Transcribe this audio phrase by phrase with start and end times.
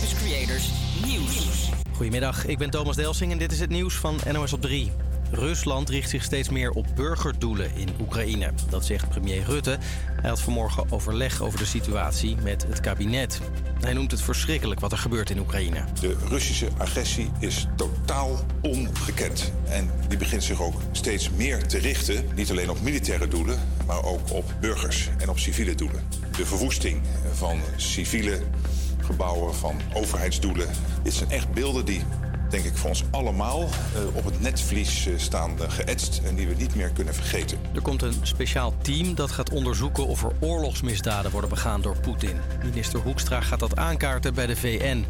[0.00, 0.70] Campus Creators
[1.06, 1.68] Nieuws.
[1.92, 4.92] Goedemiddag, ik ben Thomas Delsing en dit is het nieuws van NOS op 3.
[5.30, 8.52] Rusland richt zich steeds meer op burgerdoelen in Oekraïne.
[8.68, 9.78] Dat zegt premier Rutte.
[10.20, 13.40] Hij had vanmorgen overleg over de situatie met het kabinet.
[13.80, 15.84] Hij noemt het verschrikkelijk wat er gebeurt in Oekraïne.
[16.00, 19.52] De Russische agressie is totaal ongekend.
[19.68, 24.04] En die begint zich ook steeds meer te richten, niet alleen op militaire doelen, maar
[24.04, 26.08] ook op burgers en op civiele doelen.
[26.36, 28.42] De verwoesting van civiele
[29.50, 30.68] van overheidsdoelen.
[31.02, 32.02] Dit zijn echt beelden die
[32.50, 36.48] denk ik voor ons allemaal uh, op het netvlies uh, staan uh, geëtst en die
[36.48, 37.58] we niet meer kunnen vergeten.
[37.74, 42.40] Er komt een speciaal team dat gaat onderzoeken of er oorlogsmisdaden worden begaan door Poetin.
[42.64, 45.04] Minister Hoekstra gaat dat aankaarten bij de VN.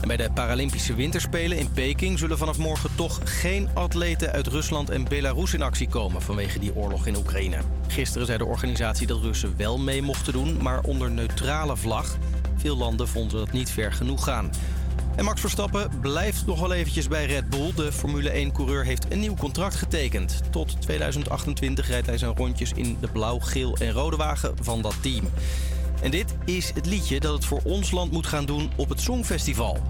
[0.00, 4.90] En bij de Paralympische Winterspelen in Peking zullen vanaf morgen toch geen atleten uit Rusland
[4.90, 7.58] en Belarus in actie komen vanwege die oorlog in Oekraïne.
[7.88, 12.16] Gisteren zei de organisatie dat Russen wel mee mochten doen, maar onder neutrale vlag.
[12.66, 14.50] Veel landen vonden dat niet ver genoeg gaan.
[15.16, 17.72] En Max Verstappen blijft nog wel eventjes bij Red Bull.
[17.74, 20.42] De Formule 1-coureur heeft een nieuw contract getekend.
[20.50, 25.02] Tot 2028 rijdt hij zijn rondjes in de blauw, geel en rode wagen van dat
[25.02, 25.28] team.
[26.02, 29.00] En dit is het liedje dat het voor ons land moet gaan doen op het
[29.00, 29.82] Songfestival.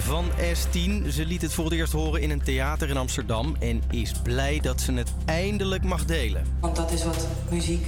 [0.00, 1.08] Van S10.
[1.08, 4.60] Ze liet het voor het eerst horen in een theater in Amsterdam en is blij
[4.60, 6.44] dat ze het eindelijk mag delen.
[6.60, 7.86] Want dat is wat muziek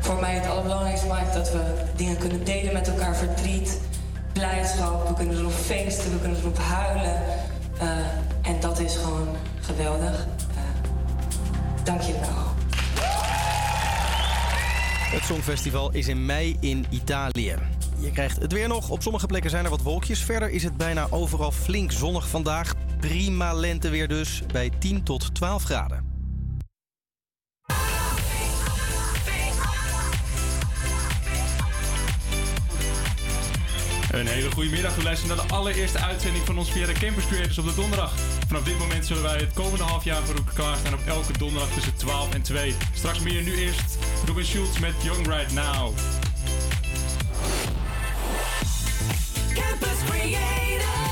[0.00, 1.34] voor mij het allerbelangrijkste maakt.
[1.34, 3.80] Dat we dingen kunnen delen met elkaar, verdriet,
[4.32, 5.08] blijdschap.
[5.08, 7.22] We kunnen erop feesten, we kunnen erop huilen.
[7.82, 7.88] Uh,
[8.42, 9.28] en dat is gewoon
[9.60, 10.26] geweldig.
[10.50, 10.58] Uh,
[11.84, 12.52] Dank je wel.
[15.14, 17.56] Het Songfestival is in mei in Italië.
[17.98, 18.90] Je krijgt het weer nog.
[18.90, 20.20] Op sommige plekken zijn er wat wolkjes.
[20.20, 22.74] Verder is het bijna overal flink zonnig vandaag.
[23.00, 26.12] Prima lenteweer dus, bij 10 tot 12 graden.
[34.14, 35.02] Een hele goede middag.
[35.02, 38.12] Luisteren naar de allereerste uitzending van ons via de Campus op de donderdag.
[38.46, 41.72] Vanaf dit moment zullen wij het komende half jaar voor u klaarstaan op elke donderdag
[41.72, 42.74] tussen 12 en 2.
[42.94, 45.92] Straks meer nu eerst Robin Schultz met Young Right Now.
[49.54, 51.03] Campus Creators,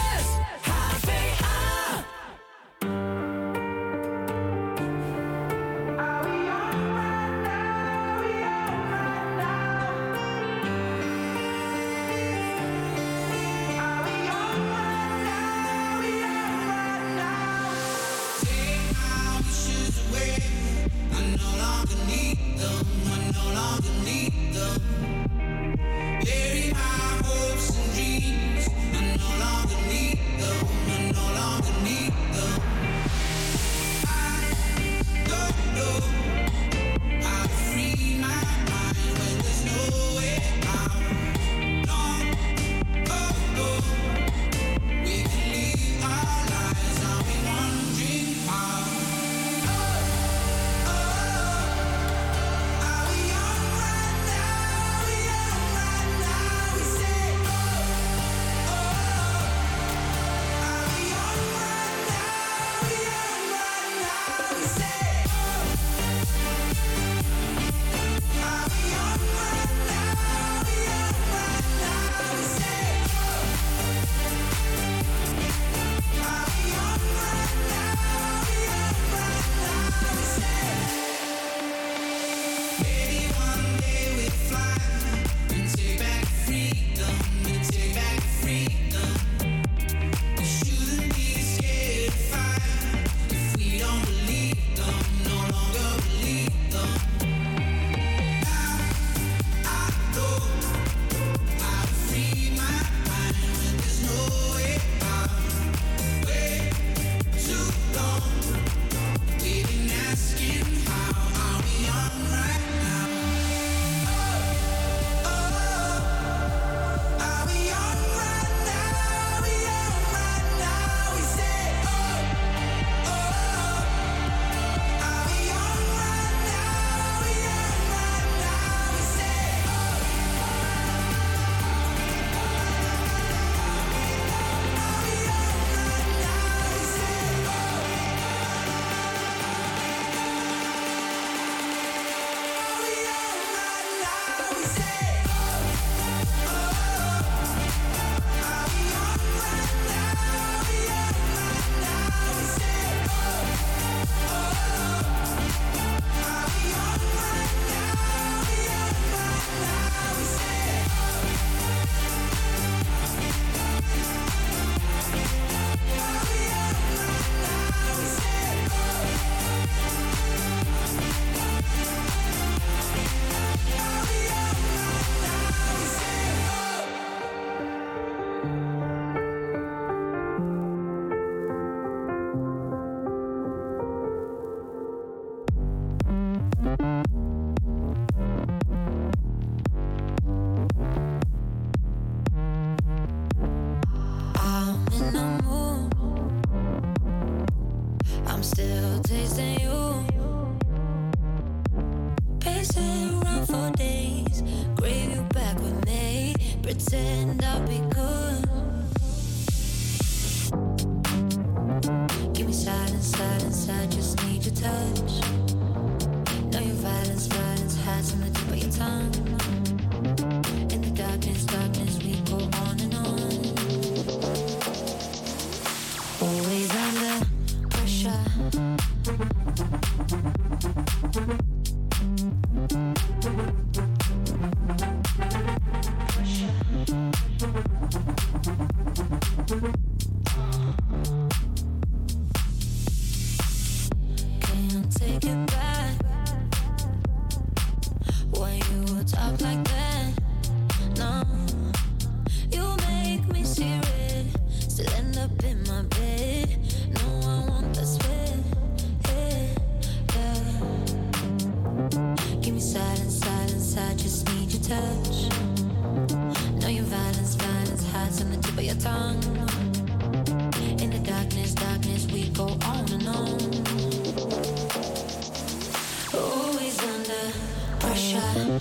[277.92, 278.52] pressure.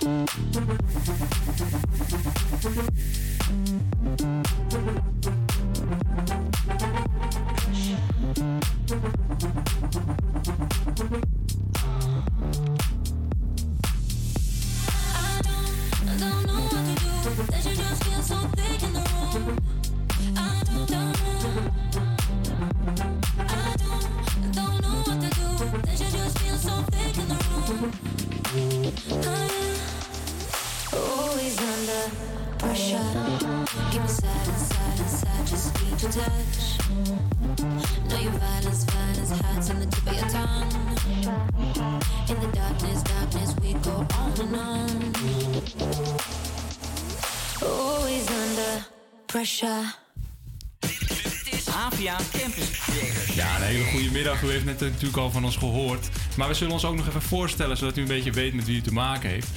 [51.72, 53.34] APA Campus Creators.
[53.34, 54.42] Ja, een hele goede middag.
[54.42, 56.08] U heeft net natuurlijk al van ons gehoord.
[56.36, 58.76] Maar we zullen ons ook nog even voorstellen, zodat u een beetje weet met wie
[58.76, 59.48] u te maken heeft.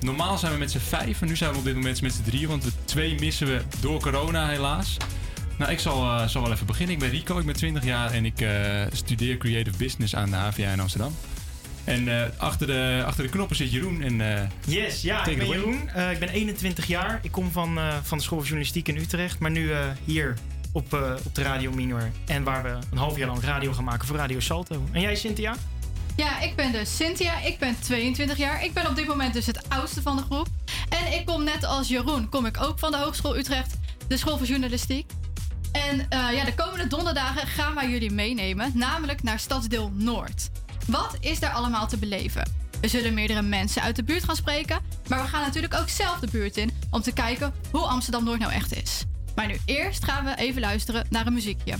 [0.00, 2.22] Normaal zijn we met z'n vijf en nu zijn we op dit moment met z'n
[2.22, 4.96] drieën, want we twee missen we door corona helaas.
[5.58, 6.94] Nou, ik zal, eh, zal wel even beginnen.
[6.94, 10.36] Ik ben Rico, ik ben 20 jaar en ik eh, studeer Creative Business aan de
[10.36, 11.14] HVA in Amsterdam.
[11.86, 14.02] En eh, achter, de, achter de knoppen zit Jeroen.
[14.02, 15.48] En, eh, Yes, ja, ik ben.
[15.48, 15.88] Jeroen.
[15.88, 17.18] Eh, ik ben 21 jaar.
[17.22, 19.38] Ik kom van, eh, van de school van journalistiek in Utrecht.
[19.38, 20.34] Maar nu eh, hier
[20.72, 22.10] op, eh, op de Radio Minor.
[22.26, 24.84] En waar we een half jaar lang radio gaan maken voor Radio Salto.
[24.92, 25.54] En jij, Cynthia?
[26.16, 27.40] Ja, ik ben dus Cynthia.
[27.40, 28.64] Ik ben 22 jaar.
[28.64, 30.46] Ik ben op dit moment dus het oudste van de groep.
[30.88, 33.74] En ik kom net als Jeroen, kom ik ook van de Hogeschool Utrecht,
[34.08, 35.10] de school voor journalistiek.
[35.72, 40.50] En eh, ja, de komende donderdagen gaan wij jullie meenemen, namelijk naar Stadsdeel Noord.
[40.86, 42.50] Wat is daar allemaal te beleven?
[42.80, 44.78] We zullen meerdere mensen uit de buurt gaan spreken,
[45.08, 48.38] maar we gaan natuurlijk ook zelf de buurt in om te kijken hoe Amsterdam Noord
[48.38, 49.04] nou echt is.
[49.34, 51.74] Maar nu eerst gaan we even luisteren naar een muziekje.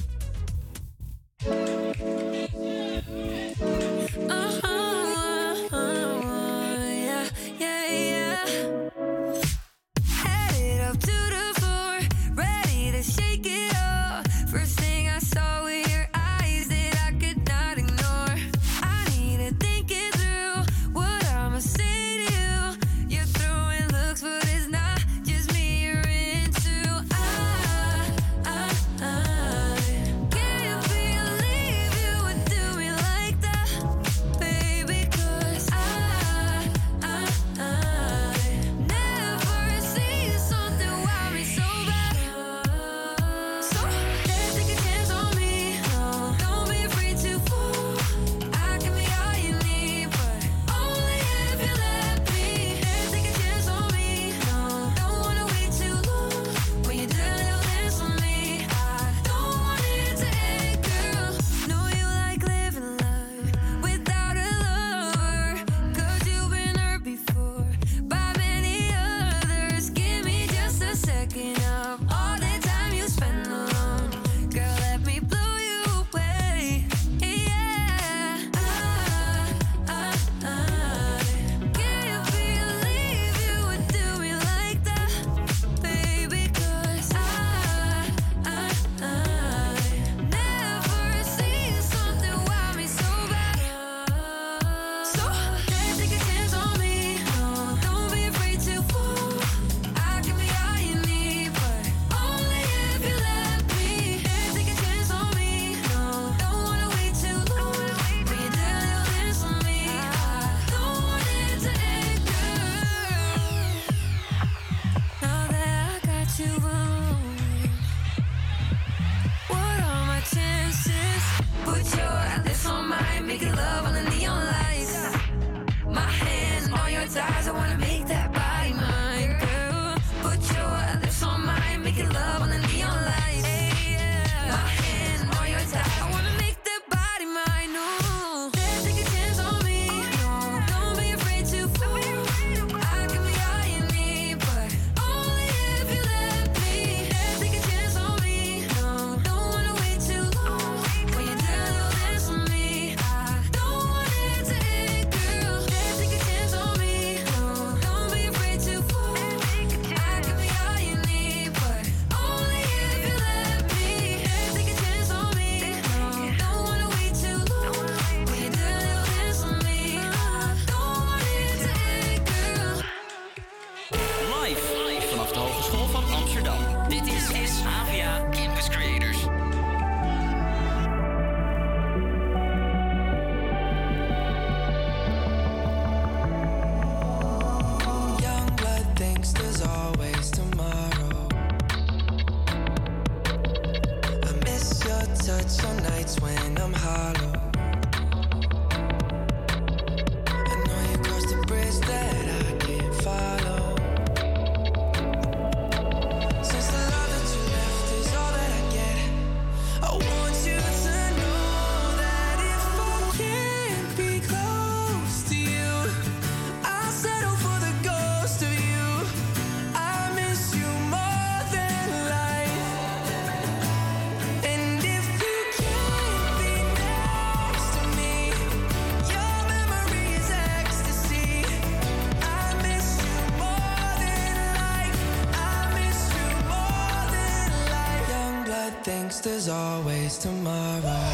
[239.26, 241.05] There's always tomorrow.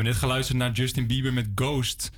[0.00, 2.10] Hebben net geluisterd naar Justin Bieber met Ghost.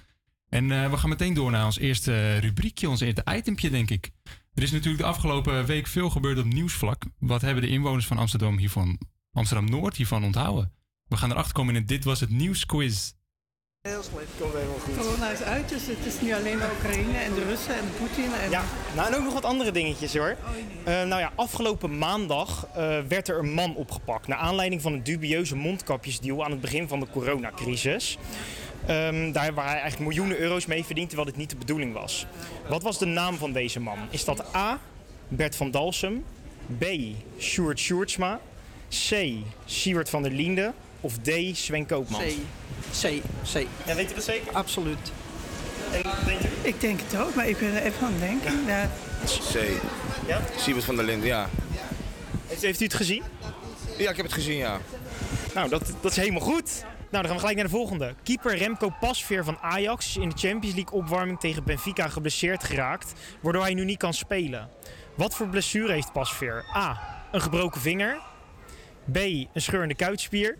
[0.49, 4.11] En eh, we gaan meteen door naar ons eerste rubriekje, ons eerste itempje, denk ik.
[4.55, 7.05] Er is natuurlijk de afgelopen week veel gebeurd op nieuwsvlak.
[7.19, 8.99] Wat hebben de inwoners van Amsterdam hiervan,
[9.33, 10.73] Amsterdam-Noord hiervan onthouden?
[11.09, 13.13] We gaan erachter komen in Dit Was Het Nieuwsquiz.
[13.89, 14.97] Heel slecht, komt helemaal goed.
[14.97, 18.33] Corona is uit, dus het is niet alleen de Oekraïne en de Russen en Poetin.
[18.33, 18.51] En...
[18.51, 20.37] Ja, nou en ook nog wat andere dingetjes hoor.
[20.85, 24.27] Eh, nou ja, afgelopen maandag eh, werd er een man opgepakt.
[24.27, 28.19] Naar aanleiding van een dubieuze mondkapjesdeal aan het begin van de coronacrisis.
[28.87, 32.27] Ehm, daar waar hij eigenlijk miljoenen euro's mee verdient, terwijl dit niet de bedoeling was.
[32.69, 33.99] Wat was de naam van deze man?
[34.11, 34.79] Is dat A.
[35.29, 36.25] Bert van Dalsem,
[36.79, 36.85] B.
[37.39, 38.41] Sjoerd Sjoerdsma,
[38.89, 39.33] C.
[39.65, 40.73] Siewert van der Liende
[41.03, 41.31] of D.
[41.53, 42.25] Sven Koopmans?
[42.25, 42.37] C.
[43.03, 43.23] C.
[43.53, 43.67] C.
[43.87, 44.53] Ja, weet u dat zeker?
[44.53, 45.13] Absoluut.
[45.93, 46.49] En denkt u?
[46.63, 48.65] Ik denk het ook, maar ik ben er even aan het denken.
[48.67, 48.91] Ja.
[49.25, 49.59] C.
[50.27, 50.41] Ja?
[50.57, 51.49] Siebert van der Linden, ja.
[52.47, 53.23] Heeft, heeft u het gezien?
[53.99, 54.79] Ja, ik heb het gezien, ja.
[55.55, 56.85] Nou, dat, dat is helemaal goed.
[57.11, 58.15] Nou, dan gaan we gelijk naar de volgende.
[58.23, 63.13] Keeper Remco Pasveer van Ajax is in de Champions League opwarming tegen Benfica geblesseerd geraakt,
[63.41, 64.69] waardoor hij nu niet kan spelen.
[65.15, 66.65] Wat voor blessure heeft Pasveer?
[66.77, 67.01] A.
[67.33, 68.21] Een gebroken vinger.
[69.13, 69.17] B.
[69.17, 70.57] Een scheurende kuitspier.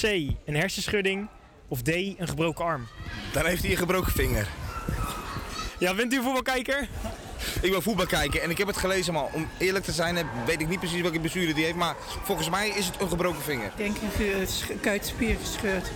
[0.00, 0.02] C.
[0.44, 1.28] Een hersenschudding.
[1.68, 1.88] Of D.
[1.88, 2.88] Een gebroken arm.
[3.32, 4.48] Dan heeft hij een gebroken vinger.
[5.78, 6.88] Ja, bent u een voetbalkijker?
[7.62, 10.60] Ik ben voetbal kijken en ik heb het gelezen, maar om eerlijk te zijn weet
[10.60, 11.76] ik niet precies welke blessure die heeft.
[11.76, 13.64] Maar volgens mij is het een gebroken vinger.
[13.76, 13.96] Ik denk
[14.48, 15.90] sch- kuitspier gescheurd.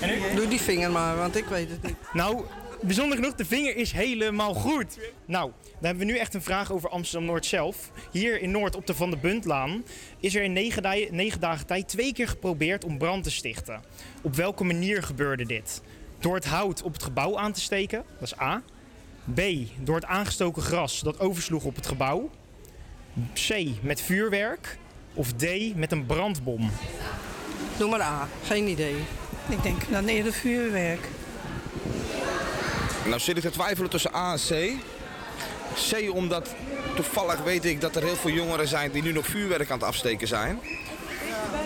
[0.00, 0.34] En u?
[0.34, 1.96] Doe die vinger maar, want ik weet het niet.
[2.12, 2.44] Nou,
[2.82, 4.98] bijzonder genoeg, de vinger is helemaal goed.
[5.24, 7.90] Nou, dan hebben we nu echt een vraag over Amsterdam-Noord zelf.
[8.12, 9.84] Hier in Noord op de Van de Buntlaan
[10.20, 13.80] is er in negen, dagen tijd twee keer geprobeerd om brand te stichten.
[14.22, 15.82] Op welke manier gebeurde dit?
[16.18, 18.62] Door het hout op het gebouw aan te steken, dat is A.
[19.34, 19.40] B.
[19.80, 22.30] Door het aangestoken gras dat oversloeg op het gebouw.
[23.34, 23.66] C.
[23.82, 24.78] Met vuurwerk.
[25.14, 25.44] Of D.
[25.74, 26.70] Met een brandbom.
[27.78, 28.28] Doe maar A.
[28.44, 28.96] Geen idee.
[29.48, 31.08] Ik denk dan eerder vuurwerk.
[33.04, 34.72] Nou zit ik te twijfelen tussen A en C.
[35.74, 36.54] C omdat
[36.94, 39.86] toevallig weet ik dat er heel veel jongeren zijn die nu nog vuurwerk aan het
[39.86, 40.58] afsteken zijn.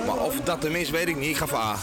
[0.07, 1.28] Maar of dat is, weet ik niet.
[1.28, 1.76] Ik ga voor A.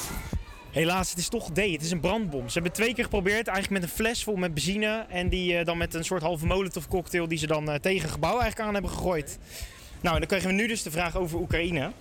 [0.71, 1.57] Helaas, het is toch D.
[1.57, 2.47] Het is een brandbom.
[2.47, 5.05] Ze hebben twee keer geprobeerd, eigenlijk met een fles vol met benzine.
[5.09, 8.01] En die eh, dan met een soort halve molotov cocktail die ze dan eh, tegen
[8.01, 9.37] het gebouw eigenlijk aan hebben gegooid.
[10.01, 11.91] Nou, en dan krijgen we nu dus de vraag over Oekraïne.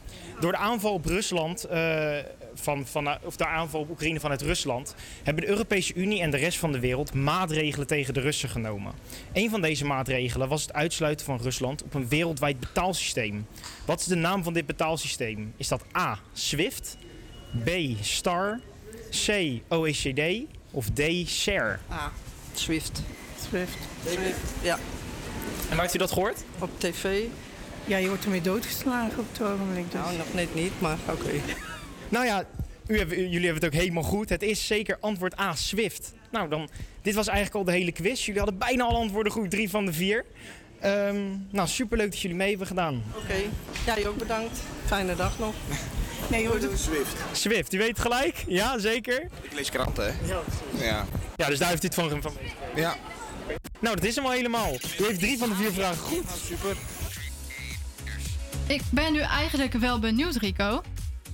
[0.40, 2.16] Door de aanval op Rusland, eh,
[2.54, 6.36] van, van, of de aanval op Oekraïne vanuit Rusland, hebben de Europese Unie en de
[6.36, 8.92] rest van de wereld maatregelen tegen de Russen genomen.
[9.32, 13.46] Een van deze maatregelen was het uitsluiten van Rusland op een wereldwijd betaalsysteem.
[13.84, 15.52] Wat is de naam van dit betaalsysteem?
[15.56, 16.18] Is dat A.
[16.32, 16.96] SWIFT,
[17.64, 17.70] B.
[18.00, 18.60] STAR,
[19.26, 19.60] C.
[19.68, 20.20] OECD
[20.70, 21.02] of D.
[21.26, 21.78] SHARE?
[21.92, 22.12] A.
[22.52, 23.02] Swift.
[23.48, 23.78] Swift.
[24.06, 24.52] Swift.
[24.62, 24.78] Ja.
[25.68, 26.44] En waar heeft u dat gehoord?
[26.58, 27.22] Op tv.
[27.86, 29.90] Ja, je wordt ermee doodgeslagen op het ogenblik.
[29.90, 30.00] Dus.
[30.00, 31.30] Nou, nog net niet, maar oké.
[32.11, 32.44] Nou ja,
[32.87, 34.29] u hebben, jullie hebben het ook helemaal goed.
[34.29, 36.12] Het is zeker antwoord A, Swift.
[36.31, 36.68] Nou, dan,
[37.03, 38.25] dit was eigenlijk al de hele quiz.
[38.25, 40.25] Jullie hadden bijna alle antwoorden goed, drie van de vier.
[40.81, 41.16] Ehm,
[41.51, 43.03] nou, superleuk dat jullie mee hebben gedaan.
[43.16, 43.35] Oké.
[43.87, 44.59] Ja, je ook bedankt.
[44.87, 45.55] Fijne dag nog.
[46.31, 46.59] Nee, hoor.
[46.75, 47.14] Swift.
[47.33, 48.44] Swift, u weet het gelijk?
[48.46, 49.23] Ja, zeker.
[49.42, 50.27] Ik lees kranten, hè?
[50.27, 50.40] Ja.
[50.79, 51.07] Ja.
[51.37, 52.33] Ja, dus daar heeft u het van, van
[52.75, 52.96] Ja.
[53.81, 54.73] Nou, dat is hem al helemaal.
[55.01, 56.25] U heeft drie van de vier vragen goed.
[56.46, 56.77] Super.
[58.66, 60.83] Ik ben nu eigenlijk wel benieuwd, Rico.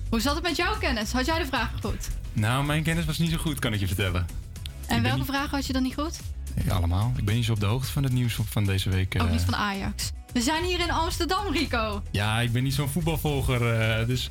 [0.09, 1.11] Hoe zat het met jouw kennis?
[1.11, 2.07] Had jij de vragen goed?
[2.33, 4.25] Nou, mijn kennis was niet zo goed, kan ik je vertellen.
[4.87, 6.19] En welke vragen had je dan niet goed?
[6.65, 7.13] Ja, allemaal.
[7.17, 9.15] Ik ben niet zo op de hoogte van het nieuws van- deze week.
[9.21, 9.31] Ook eh.
[9.33, 10.11] niet van Ajax.
[10.33, 12.03] We zijn hier in Amsterdam, Rico.
[12.11, 14.29] Ja, ik ben niet zo'n voetbalvolger, eh, dus...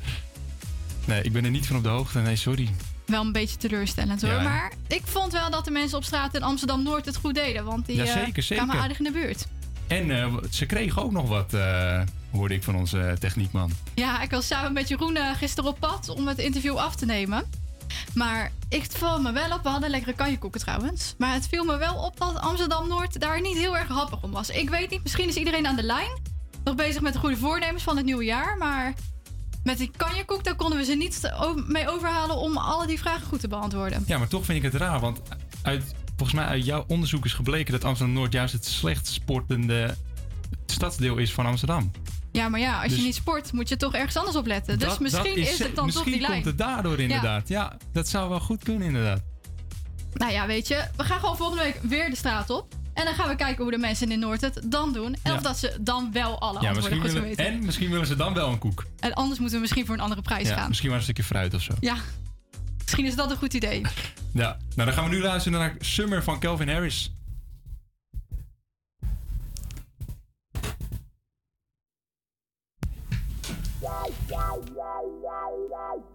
[1.05, 2.19] Nee, ik ben er niet van op de hoogte.
[2.19, 2.69] Nee, sorry.
[3.05, 4.31] Wel een beetje teleurstellend hoor.
[4.31, 7.35] Ja, maar ik vond wel dat de mensen op straat in Amsterdam Noord het goed
[7.35, 7.63] deden.
[7.65, 8.63] Want die Ja, eh, zeker, zeker.
[8.65, 9.47] kwamen aardig in de buurt.
[9.87, 13.71] En eh, ze kregen ook nog wat, eh, hoorde ik van onze techniekman.
[13.95, 17.05] Ja, ik was samen met Jeroen eh, gisteren op pad om het interview af te
[17.05, 17.43] nemen.
[18.13, 21.15] Maar ik viel me wel op, we hadden lekkere kanjekoeken trouwens.
[21.17, 24.31] Maar het viel me wel op dat Amsterdam Noord daar niet heel erg happig om
[24.31, 24.49] was.
[24.49, 26.11] Ik weet niet, misschien is iedereen aan de lijn.
[26.63, 28.57] Nog bezig met de goede voornemens van het nieuwe jaar.
[28.57, 28.93] Maar
[29.63, 31.31] met die kanjekoek, daar konden we ze niet
[31.67, 34.03] mee overhalen om alle die vragen goed te beantwoorden.
[34.07, 35.21] Ja, maar toch vind ik het raar, want
[35.61, 39.95] uit, volgens mij uit jouw onderzoek is gebleken dat Amsterdam-Noord juist het slecht sportende
[40.65, 41.91] stadsdeel is van Amsterdam.
[42.37, 44.79] Ja, maar ja, als Dus- je niet sport, moet je toch ergens anders op letten.
[44.79, 46.33] Dus misschien is, het dan misschien toch die lijn.
[46.33, 47.47] komt het daardoor inderdaad.
[47.47, 47.77] Ja.
[47.93, 49.21] dat zou wel goed kunnen inderdaad.
[50.13, 52.75] Nou ja, weet je, we gaan gewoon volgende week weer de straat op.
[52.93, 55.13] En dan gaan we kijken hoe de mensen in Noord het dan doen.
[55.23, 55.35] En Ja.
[55.35, 57.45] of dat ze dan wel alle Ja, antwoorden misschien goed willen, weten.
[57.45, 58.85] en misschien willen ze dan wel een koek.
[58.99, 60.67] En anders moeten we misschien voor een andere prijs Ja, gaan.
[60.67, 61.73] misschien wel een stukje fruit of zo.
[61.79, 61.95] Ja,
[62.83, 63.81] misschien is dat een goed idee.
[64.33, 67.11] Ja, nou dan gaan we nu luisteren naar Summer van Calvin Harris.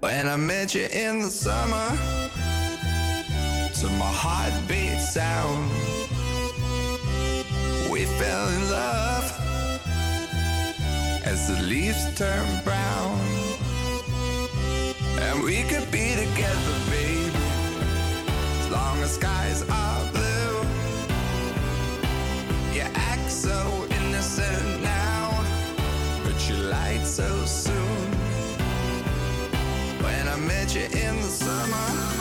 [0.01, 1.89] When I met you in the summer,
[3.75, 5.71] to my heartbeat sound,
[7.91, 9.41] we fell in love
[11.25, 13.21] as the leaves turn brown.
[15.21, 17.31] And we could be together, baby,
[18.59, 20.67] as long as skies are blue.
[22.75, 23.82] You act so
[30.03, 32.12] When I met you in the summer.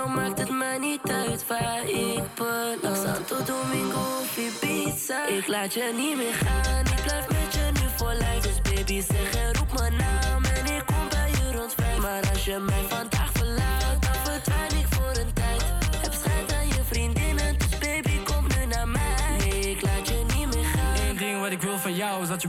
[0.00, 2.96] Jou maakt het mij niet uit waar ik beland.
[3.04, 5.26] Santo Domingo of Ibiza.
[5.26, 6.84] Ik laat je niet meer gaan.
[6.86, 8.40] Ik blijf met je nu voor lijf.
[8.42, 10.44] Dus baby zeg en roep mijn naam.
[10.44, 11.98] En ik kom bij je rond vijf.
[11.98, 15.64] Maar als je mij vandaag verlaat, dan verdwijn ik voor een tijd.
[16.02, 17.58] Heb schijt aan je vriendinnen.
[17.58, 19.36] Dus baby kom nu naar mij.
[19.38, 21.08] Nee, ik laat je niet meer gaan.
[21.08, 22.48] Eén ding wat ik wil van jou is dat je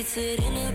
[0.00, 0.14] iets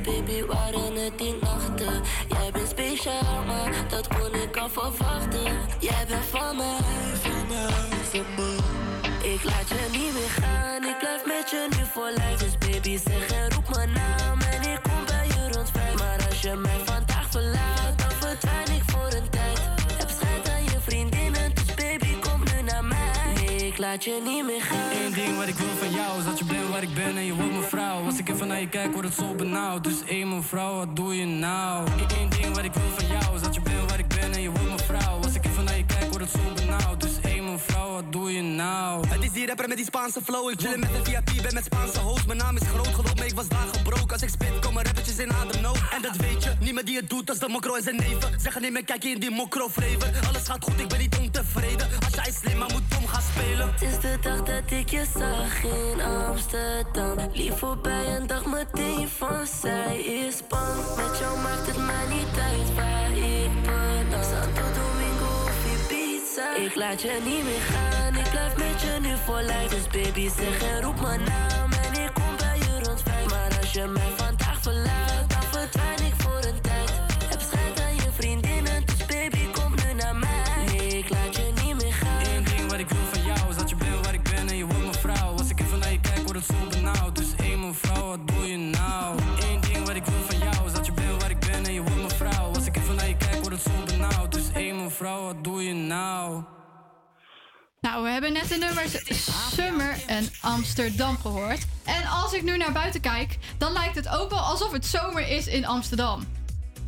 [0.03, 2.01] baby, waren het die nachten.
[2.27, 5.51] Jij bent speciaal, maar dat kon ik al verwachten.
[5.79, 6.77] Jij bent van mij,
[7.21, 7.69] van mij,
[8.11, 8.63] van.
[9.23, 12.39] Ik laat je niet meer gaan, ik blijf met je nu voor lijf.
[12.39, 15.71] Dus baby zeg en roep mijn naam en ik kom bij je rond.
[15.73, 18.74] Maar als je mij vandaag verlaat, dan verdwijn ik
[23.95, 27.25] Eén ding wat ik wil van jou is dat je bent waar ik ben en
[27.25, 28.05] je wordt mijn vrouw.
[28.05, 29.84] Als ik even naar je kijk, wordt het zo benauwd.
[29.84, 31.88] Dus één mevrouw, wat doe je nou?
[32.19, 34.41] Eén ding wat ik wil van jou is dat je bent waar ik ben en
[34.41, 35.17] je wordt mijn vrouw.
[35.23, 36.54] Als ik even naar je kijk, wordt het zo benauwd.
[37.95, 39.08] Wat doe je nou?
[39.08, 40.49] Het is die rapper met die Spaanse flow.
[40.49, 42.25] Ik chillen met een VIP, ben met Spaanse host.
[42.25, 44.12] Mijn naam is groot geloof me, ik was daar gebroken.
[44.12, 45.79] Als ik spit, komen rappertjes in ademnood.
[45.91, 48.39] En dat weet je, niemand die het doet als de mokro en zijn neven.
[48.39, 50.27] Zeggen neem een kijkje in die mokro flavor.
[50.27, 51.88] Alles gaat goed, ik ben niet ontevreden.
[52.05, 53.71] Als jij slim, maar moet dom gaan spelen.
[53.71, 57.29] Het is de dag dat ik je zag in Amsterdam.
[57.34, 60.75] Lief voorbij en dacht meteen van zij is bang.
[60.95, 63.65] Met jou maakt het mij niet uit waar ik
[64.15, 64.84] Domingo of
[66.35, 69.69] Ik laat je niet meer gaan, ik blijf met je nu voor lijf.
[69.69, 73.29] Dus baby zeg en roep mijn naam en ik kom bij je rond vijf.
[73.29, 77.04] Maar als je mij vandaag verlaat, dan verdwijn ik voor een tijd.
[94.99, 96.43] Mevrouw, wat doe je nou?
[97.81, 99.21] Nou, we hebben net de nummers
[99.53, 101.65] Summer en Amsterdam gehoord.
[101.84, 105.27] En als ik nu naar buiten kijk, dan lijkt het ook wel alsof het zomer
[105.27, 106.23] is in Amsterdam.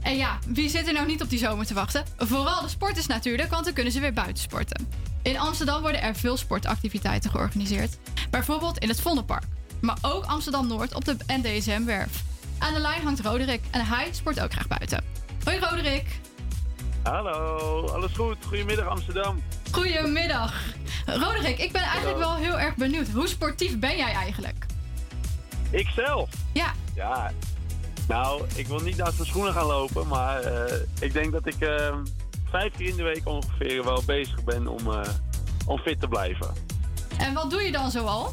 [0.02, 2.06] En ja, wie zit er nou niet op die zomer te wachten?
[2.18, 4.88] Vooral de sporters natuurlijk, want dan kunnen ze weer buiten sporten.
[5.22, 7.98] In Amsterdam worden er veel sportactiviteiten georganiseerd.
[8.30, 9.46] Bijvoorbeeld in het Vondelpark.
[9.82, 12.24] Maar ook Amsterdam-Noord op de NDSM-werf.
[12.58, 15.04] Aan de lijn hangt Roderick en hij sport ook graag buiten.
[15.44, 16.06] Hoi Roderick.
[17.08, 18.38] Hallo, alles goed?
[18.46, 19.44] Goedemiddag Amsterdam.
[19.72, 20.64] Goedemiddag.
[21.06, 23.08] Roderick, ik ben eigenlijk wel heel erg benieuwd.
[23.08, 24.66] Hoe sportief ben jij eigenlijk?
[25.70, 26.30] Ikzelf?
[26.54, 26.74] Ja.
[26.96, 27.32] Ja,
[28.08, 31.60] nou, ik wil niet naast mijn schoenen gaan lopen, maar eh, ik denk dat ik
[31.60, 31.96] eh,
[32.50, 35.10] vijf keer in de week ongeveer wel bezig ben om, eh,
[35.66, 36.54] om fit te blijven.
[37.18, 38.32] En wat doe je dan zoal?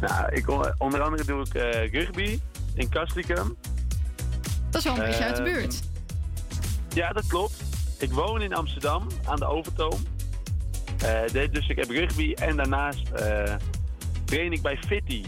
[0.00, 1.52] Nou, ik, onder andere doe ik
[1.92, 2.40] rugby
[2.74, 3.56] in Castricum.
[4.70, 5.92] Dat is wel een beetje uit de buurt.
[6.94, 7.62] Ja, dat klopt.
[7.98, 10.02] Ik woon in Amsterdam aan de Overtoom.
[10.98, 13.54] Eh, dus ik heb rugby en daarnaast eh,
[14.24, 15.24] train ik bij Fitty.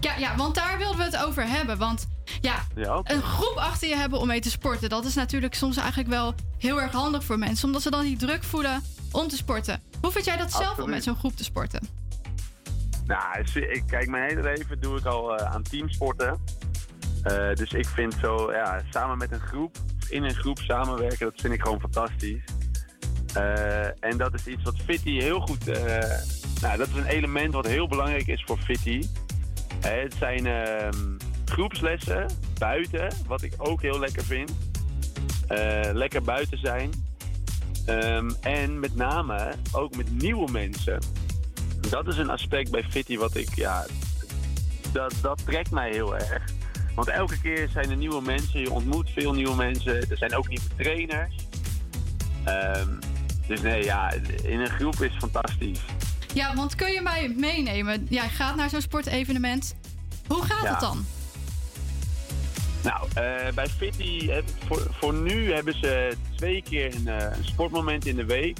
[0.00, 1.78] Ja, ja, want daar wilden we het over hebben.
[1.78, 2.08] Want
[2.40, 4.88] ja, Ja, een groep achter je hebben om mee te sporten...
[4.88, 7.66] dat is natuurlijk soms eigenlijk wel heel erg handig voor mensen...
[7.66, 9.82] omdat ze dan die druk voelen om te sporten.
[10.00, 11.80] Hoe vind jij dat zelf om met zo'n groep te sporten?
[13.06, 16.40] Nou, ik, kijk, mijn hele leven doe ik al eh, aan teamsporten.
[17.26, 19.76] Eh, dus ik vind zo, ja, samen met een groep,
[20.08, 22.44] in een groep samenwerken, dat vind ik gewoon fantastisch.
[23.34, 26.18] Eh, en dat is iets wat Fitty heel goed, eh,
[26.60, 29.08] nou, dat is een element wat heel belangrijk is voor Fitty.
[29.80, 32.26] Het zijn ehm, groepslessen
[32.58, 34.52] buiten, wat ik ook heel lekker vind.
[35.92, 36.90] Lekker buiten zijn.
[37.86, 40.98] Ehm, en met name ook met nieuwe mensen.
[41.90, 43.86] Dat is een aspect bij Fitty wat ik, ja,
[44.92, 46.54] dat, dat trekt mij heel erg.
[46.96, 50.10] Want elke keer zijn er nieuwe mensen, je ontmoet veel nieuwe mensen.
[50.10, 51.34] Er zijn ook nieuwe trainers.
[52.44, 52.88] Ehm,
[53.46, 55.80] dus nee, ja, in een groep is fantastisch.
[56.34, 58.06] Ja, want kun je mij meenemen?
[58.10, 59.74] Jij gaat naar zo'n sportevenement.
[60.26, 60.70] Hoe gaat Ja.
[60.70, 61.04] het dan?
[62.82, 67.44] Nou, eh, bij Fitty, heb- voor, voor nu hebben ze twee keer een, eh, een
[67.44, 68.58] sportmoment in de week.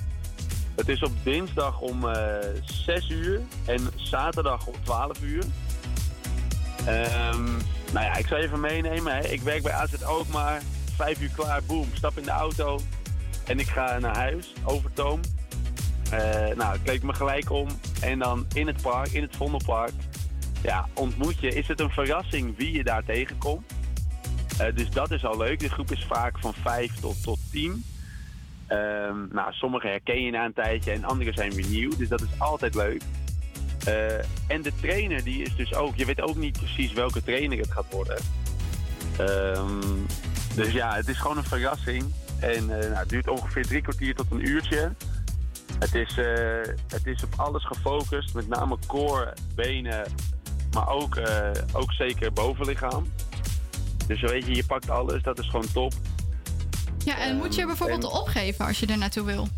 [0.77, 2.25] Het is op dinsdag om eh
[2.65, 5.45] 6 uur en zaterdag om 12 uur.
[6.87, 7.49] Ehm,
[7.97, 9.17] nou ja, ik zal je even meenemen.
[9.17, 9.29] Hè.
[9.29, 9.93] Ik werk bij AZ
[10.33, 10.63] maar.
[10.97, 12.81] Vijf uur klaar, boom, stap in de auto.
[13.47, 15.21] En ik ga naar huis, Overtoom.
[16.11, 17.69] Eh, nou, ik kleed me gelijk om.
[18.01, 19.93] En dan in het park, in het Vondelpark.
[20.63, 21.49] Ja, ontmoet je.
[21.49, 23.73] Is het een verrassing wie je daar tegenkomt?
[24.59, 25.59] Eh, dus dat is al leuk.
[25.59, 27.85] De groep is vaak van 5 tot, tot 10.
[28.67, 31.97] Ehm, nou, sommige herken je na een tijdje en andere zijn weer nieuw.
[31.97, 33.03] Dus dat is altijd leuk.
[33.87, 34.15] Eh,
[34.47, 35.97] en de trainer die is dus ook...
[35.97, 38.17] Je weet ook niet precies welke trainer het gaat worden.
[39.19, 39.81] Ehm,
[40.55, 42.05] dus ja, het is gewoon een verrassing.
[42.41, 44.93] En eh, nou, het duurt ongeveer drie kwartier tot een uurtje.
[45.79, 48.35] Het is, eh, het is op alles gefocust.
[48.35, 50.07] Met name core, benen,
[50.73, 51.19] maar ook,
[51.73, 53.13] ook zeker bovenlichaam.
[54.07, 55.23] Dus weet je, je pakt alles.
[55.23, 55.93] Dat is gewoon top.
[57.05, 59.49] Ja, en moet je er bijvoorbeeld en- opgeven als je er naartoe wil?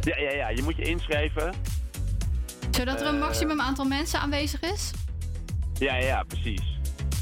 [0.00, 0.48] Ja, ja, ja.
[0.48, 1.54] Je moet je inschrijven.
[2.70, 4.90] Zodat er een Eh, maximum aantal mensen aanwezig is?
[5.78, 6.78] Ja, ja, precies.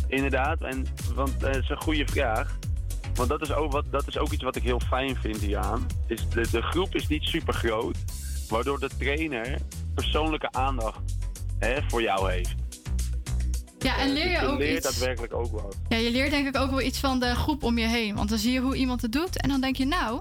[0.09, 0.61] Inderdaad.
[0.63, 2.59] En, want eh, dat is een goede vraag.
[3.15, 5.87] Want dat is, ook wat, dat is ook iets wat ik heel fijn vind hieraan.
[6.07, 7.97] Is de, de groep is niet super groot.
[8.49, 9.59] Waardoor de trainer
[9.95, 11.01] persoonlijke aandacht
[11.59, 12.55] hè, voor jou heeft.
[13.79, 14.87] Ja, en leer Dus je je ook leert iets...
[14.87, 15.77] daadwerkelijk ook wat.
[15.89, 18.15] Ja, je leert denk ik ook wel iets van de groep om je heen.
[18.15, 20.21] Want dan zie je hoe iemand het doet en dan denk je, nou,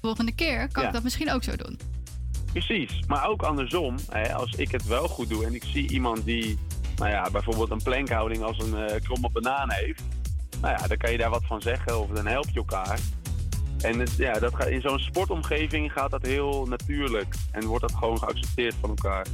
[0.00, 0.88] volgende keer kan Ja.
[0.88, 1.78] ik dat misschien ook zo doen.
[2.66, 3.96] Precies, maar ook andersom.
[4.10, 6.58] Hè, als ik het wel goed doe en ik zie iemand die
[6.96, 10.02] nou ja, bijvoorbeeld een plankhouding als een eh, kromme banaan heeft.
[10.60, 12.98] Nou ja, dan kan je daar wat van zeggen of dan help je elkaar.
[13.80, 17.34] En het, ja, dat gaat, in zo'n sportomgeving gaat dat heel natuurlijk.
[17.50, 19.26] En wordt dat gewoon geaccepteerd van elkaar.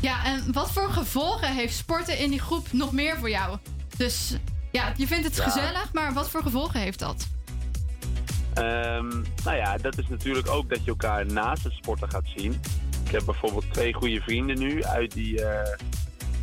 [0.00, 3.58] Ja, en wat voor gevolgen heeft sporten in die groep nog meer voor jou?
[3.96, 4.36] Dus
[4.70, 5.44] ja, je vindt het Ja.
[5.44, 7.28] gezellig, maar wat voor gevolgen heeft dat?
[8.54, 9.08] Ehm,
[9.44, 12.60] nou ja, dat is natuurlijk ook dat je elkaar naast het sporten gaat zien.
[13.04, 15.76] Ik heb bijvoorbeeld twee goede vrienden nu uit die, eh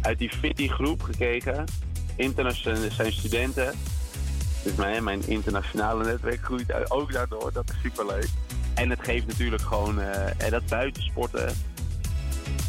[0.01, 1.65] uit die Fitty groep gekregen.
[2.15, 3.73] Internationale zijn studenten.
[4.63, 7.53] Dus mijn, mijn internationale netwerk groeit ook daardoor.
[7.53, 8.27] Dat is superleuk.
[8.75, 11.53] En het geeft natuurlijk gewoon, eh, dat buitensporten,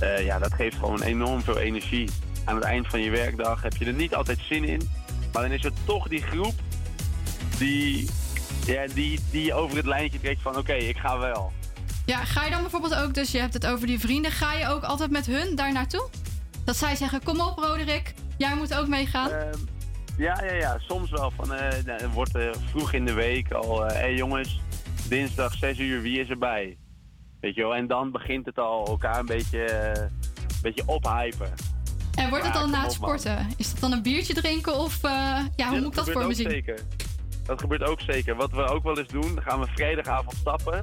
[0.01, 2.09] eh, ja, dat geeft gewoon enorm veel energie.
[2.45, 4.91] Aan het eind van je werkdag heb je er niet altijd zin in.
[5.33, 6.55] Maar dan is er toch die groep
[7.59, 8.09] die,
[8.73, 11.53] ja, die, die over het lijntje trekt van oké, ik ga wel.
[12.07, 14.69] Ja, ga je dan bijvoorbeeld ook, dus je hebt het over die vrienden, ga je
[14.69, 16.09] ook altijd met hun daar naartoe?
[16.65, 19.31] Dat zij zeggen, kom op Roderick, jij moet ook meegaan.
[19.31, 19.59] Ehm,
[20.17, 21.31] ja, ja, ja, soms wel.
[21.37, 24.61] Van, eh, nou, er wordt eh, vroeg in de week al, hé hey jongens,
[25.09, 26.77] dinsdag 6 uur, wie is erbij?
[27.41, 31.53] Weet je wel, en dan begint het al elkaar een beetje, eh, een beetje ophypen.
[32.15, 33.49] en wordt het ja, dan na het sporten?
[33.57, 36.27] Is dat dan een biertje drinken of eh, ja, hoe Ja, moet ik dat voor
[36.27, 36.51] me zien?
[36.51, 36.81] Zeker.
[37.51, 38.37] Dat gebeurt ook zeker.
[38.37, 40.83] Wat we ook wel eens doen, dan gaan we vrijdagavond stappen.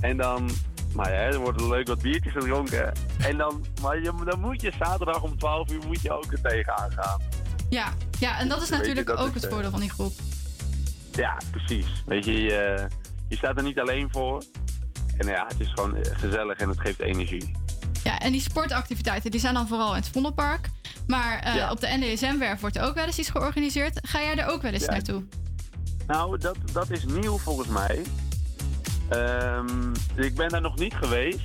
[0.00, 0.50] En dan,
[0.94, 2.92] nou ja, er worden leuk wat biertjes gedronken.
[3.18, 6.40] En dan, maar je, dan moet je zaterdag om 12 uur moet je ook er
[6.40, 7.20] tegenaan gaan.
[7.70, 9.90] Ja, ja, en dat is je, natuurlijk dat ook is, het eh, voordeel van die
[9.90, 10.12] groep.
[11.12, 12.02] Ja, precies.
[12.06, 12.86] Weet je, je,
[13.28, 14.42] je staat er niet alleen voor.
[15.16, 17.56] En ja, het is gewoon eh, gezellig en het geeft energie.
[18.04, 20.68] Ja, en die sportactiviteiten die zijn dan vooral in het Vondelpark.
[21.06, 21.70] Maar eh, Ja.
[21.70, 23.98] op de NDSM-werf wordt ook wel eens iets georganiseerd.
[24.02, 24.90] Ga jij er ook wel eens Ja.
[24.90, 25.22] naartoe?
[26.06, 28.02] Nou, dat, dat is nieuw volgens mij.
[29.08, 31.40] Ehm, ik ben daar nog niet geweest.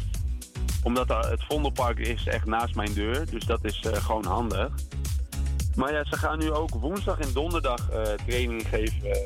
[0.83, 3.29] Omdat het Vondelpark is echt naast mijn deur.
[3.31, 4.69] Dus dat is eh, gewoon handig.
[5.75, 9.17] Maar ja, ze gaan nu ook woensdag en donderdag eh, training geven.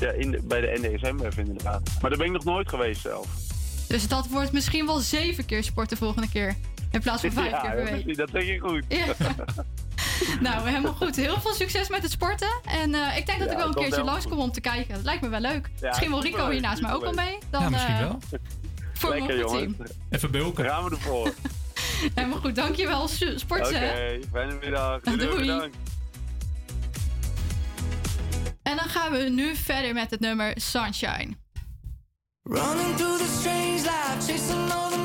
[0.00, 1.90] ja, in de- bij de NDSM-werf inderdaad.
[2.00, 3.26] Maar daar ben ik nog nooit geweest zelf.
[3.88, 6.56] Dus dat wordt misschien wel zeven keer sporten volgende keer.
[6.92, 8.06] In plaats van vijf ja, keer per week.
[8.06, 8.84] dat, dat denk ik goed.
[8.88, 9.04] Ja.
[10.40, 11.16] Nou, helemaal goed.
[11.16, 12.48] Heel veel succes met het sporten.
[12.64, 14.94] En eh, ik denk dat Ja, ik wel een keertje langskom om te kijken.
[14.94, 15.70] Dat lijkt me wel leuk.
[15.80, 17.38] Ja, misschien wil Rico hier naast mij ook wel mee.
[17.50, 18.18] Dan, ja, misschien eh, wel.
[18.92, 19.76] Voor Lekker goed jongens.
[19.76, 19.96] team.
[20.10, 20.64] Even bulken.
[20.64, 21.34] Gaan we ervoor.
[22.14, 22.54] Helemaal goed.
[22.54, 25.00] Dankjewel, su- Oké, fijne middag.
[25.00, 25.40] Doei, doei, Doei.
[25.46, 25.76] bedankt.
[28.62, 31.28] En dan gaan we nu verder met het nummer Sunshine.
[32.42, 35.01] Running through the strange life, chasing all them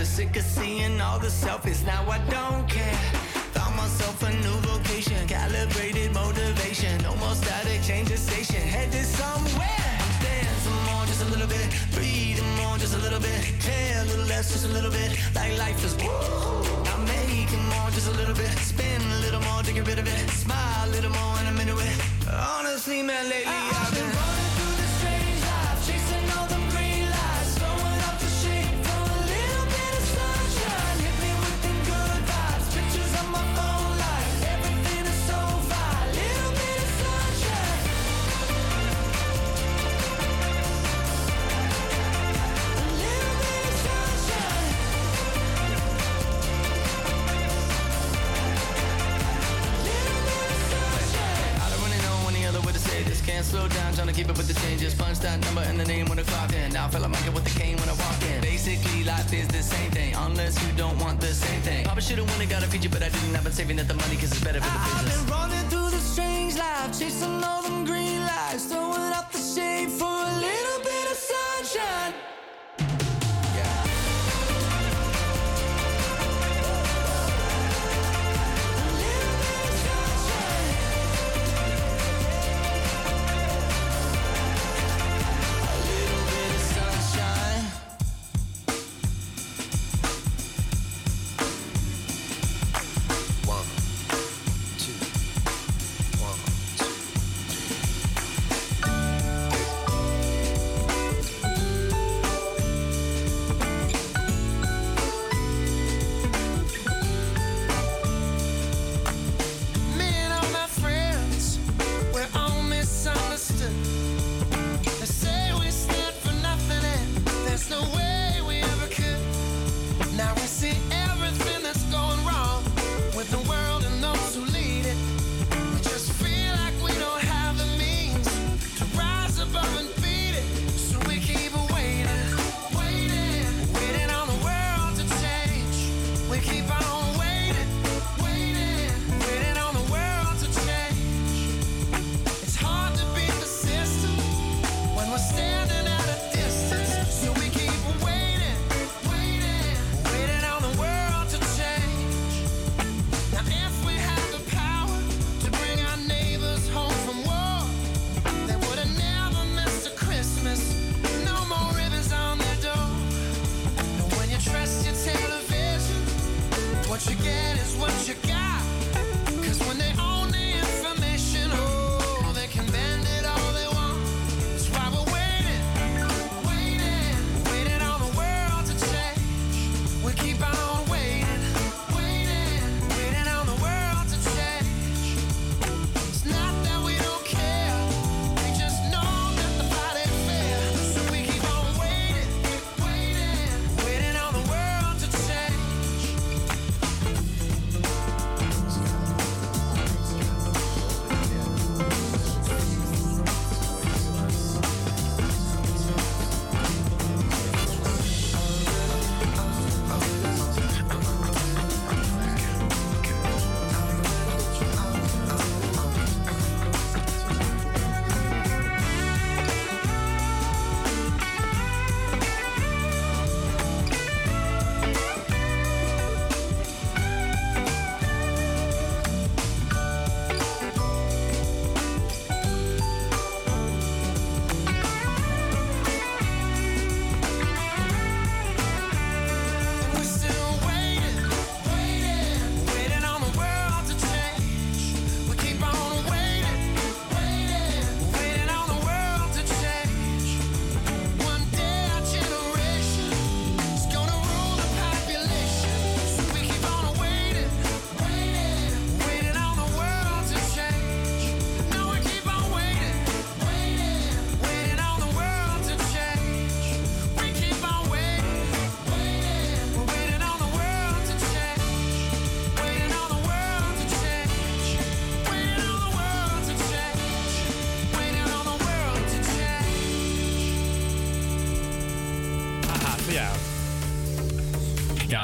[0.00, 1.84] over, sick of seeing all the selfies.
[1.84, 2.94] Now I don't care.
[3.54, 7.02] Found myself a new vocation, calibrated motivation.
[7.02, 9.92] No more static, change the station, headed somewhere.
[10.22, 11.66] Dance some more, just a little bit.
[11.92, 13.40] Breathe more, just a little bit.
[13.60, 15.10] Care a little less, just a little bit.
[15.34, 16.08] Like life is woo.
[16.92, 18.52] I'm making more, just a little bit.
[18.58, 20.30] Spin a little more to get rid of it.
[20.30, 21.96] Smile a little more, and I'm into it.
[22.28, 24.39] Honestly, man, lately I've been running.
[53.40, 54.94] can't slow down, trying to keep up with the changes.
[54.94, 56.72] Punch that number and the name when the clock in.
[56.72, 58.40] Now I feel like Michael with the cane when I walk in.
[58.42, 61.84] Basically, life is the same thing, unless you don't want the same thing.
[61.84, 63.34] Probably should've won and got a feature, but I didn't.
[63.34, 65.16] I've been saving up the money, cause it's better for the business.
[65.16, 67.40] I've been running through the strange life, chasing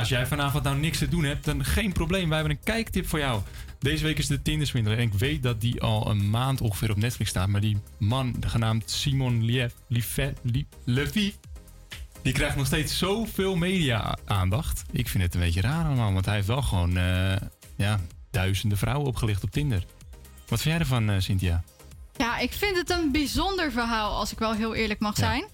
[0.07, 2.28] als jij vanavond nou niks te doen hebt, dan geen probleem.
[2.28, 3.42] Wij hebben een kijktip voor jou.
[3.78, 4.96] Deze week is de Tinderswindler.
[4.98, 7.48] En ik weet dat die al een maand ongeveer op Netflix staat.
[7.48, 10.38] Maar die man, genaamd Simon Lief, Liefet,
[12.22, 14.82] die krijgt nog steeds zoveel media-aandacht.
[14.90, 17.36] Ik vind het een beetje raar allemaal, want hij heeft wel gewoon uh,
[17.76, 18.00] ja,
[18.30, 19.84] duizenden vrouwen opgelicht op Tinder.
[20.48, 21.64] Wat vind jij ervan, uh, Cynthia?
[22.16, 25.44] Ja, ik vind het een bijzonder verhaal, als ik wel heel eerlijk mag zijn.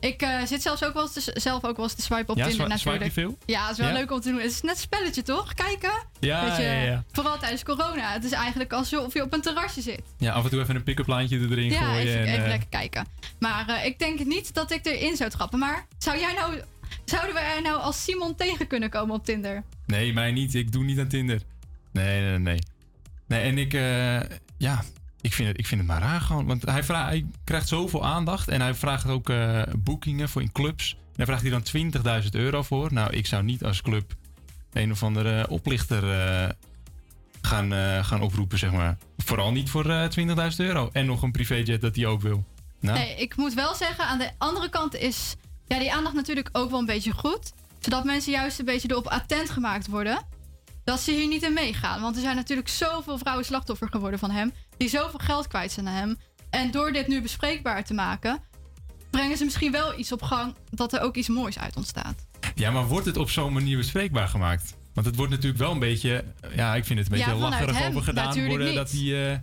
[0.00, 2.36] Ik eh, zit zelfs ook wel eens te, zelf ook wel eens te swipen op
[2.36, 3.12] Ja, Tinder natuurlijk.
[3.12, 3.38] veel?
[3.46, 3.94] Ja, het is wel Ja?
[3.94, 4.40] leuk om te doen.
[4.40, 5.54] Het is net een spelletje, toch?
[5.54, 5.92] Kijken.
[6.20, 7.04] Ja, je, ja, ja.
[7.12, 8.12] Vooral tijdens corona.
[8.12, 10.02] Het is eigenlijk alsof je op een terrasje zit.
[10.18, 12.06] Ja, af en toe even een pick-up lijntje erin ja, gooien.
[12.06, 13.06] even, en, even eh, lekker kijken.
[13.38, 15.58] Maar eh, ik denk niet dat ik erin zou trappen.
[15.58, 16.60] Maar zou jij nou,
[17.04, 19.62] zouden we er nou als Simon tegen kunnen komen op Tinder?
[19.86, 20.54] Nee, mij niet.
[20.54, 21.40] Ik doe niet aan Tinder.
[21.92, 22.58] Nee, nee, nee.
[23.26, 23.72] Nee, en ik,
[24.56, 24.84] ja,
[25.20, 26.46] ik vind, het, ik vind het maar raar gewoon.
[26.46, 30.92] Want hij, krijgt zoveel aandacht en hij vraagt ook eh, boekingen voor in clubs.
[30.92, 32.92] En daar vraagt hij dan 20.000 euro voor.
[32.92, 34.14] Nou, ik zou niet als club
[34.72, 36.48] een of andere oplichter eh,
[37.40, 38.96] gaan, eh, gaan oproepen, zeg maar.
[39.16, 40.90] Vooral niet voor eh 20.000 euro.
[40.92, 42.44] En nog een privéjet dat hij ook wil.
[42.80, 45.36] Nou, Nee, ik moet wel zeggen, aan de andere kant is
[45.66, 47.52] ja, die aandacht natuurlijk ook wel een beetje goed.
[47.78, 50.24] Zodat mensen juist een beetje erop attent gemaakt worden.
[50.84, 52.00] Dat ze hier niet in meegaan.
[52.00, 54.52] Want er zijn natuurlijk zoveel vrouwen slachtoffer geworden van hem.
[54.76, 56.18] Die zoveel geld kwijt zijn aan hem.
[56.50, 58.38] En door dit nu bespreekbaar te maken.
[59.10, 60.54] brengen ze misschien wel iets op gang.
[60.70, 62.26] dat er ook iets moois uit ontstaat.
[62.54, 64.76] Ja, maar wordt het op zo'n manier bespreekbaar gemaakt?
[64.94, 66.24] Want het wordt natuurlijk wel een beetje...
[66.54, 68.66] Ja, ik vind het een Ja, beetje vanuit lacherig over gedaan worden...
[68.66, 68.76] niet.
[68.76, 69.38] dat hij, eh,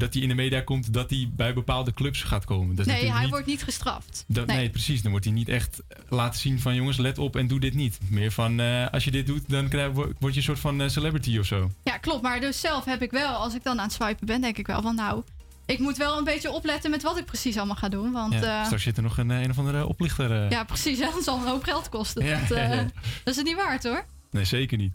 [0.00, 0.92] dat hij in de media komt...
[0.92, 2.76] dat hij bij bepaalde clubs gaat komen.
[2.76, 4.24] Dat nee, hij niet- wordt niet gestraft.
[4.26, 4.70] dat- nee.
[4.70, 5.02] precies.
[5.02, 6.74] Dan wordt hij niet echt laten zien van...
[6.74, 7.98] jongens, let op en doe dit niet.
[8.08, 10.88] Meer van, eh, als je dit doet, dan krijg, word je een soort van eh,
[10.88, 11.70] celebrity of zo.
[11.84, 12.22] Ja, klopt.
[12.22, 14.66] Maar dus zelf heb ik wel, als ik dan aan het swipen ben, denk ik
[14.66, 15.22] wel van nou.
[15.66, 18.12] Ik moet wel een beetje opletten met wat ik precies allemaal ga doen.
[18.12, 20.44] Want Ja, straks zit er nog een, eh, een of andere oplichter...
[20.44, 20.50] eh.
[20.50, 20.98] ja precies.
[20.98, 21.04] Hè?
[21.14, 22.24] Dat zal een hoop geld kosten.
[22.24, 22.82] Ja, dat, eh, ja.
[22.84, 22.92] dat
[23.24, 24.04] is het niet waard hoor.
[24.30, 24.92] Nee, zeker niet.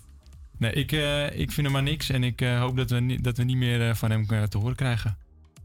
[0.58, 2.10] Nee, ik, eh, ik vind hem maar niks.
[2.10, 4.58] En ik eh, hoop dat we, ni- dat we niet meer eh, van hem te
[4.58, 5.18] horen krijgen.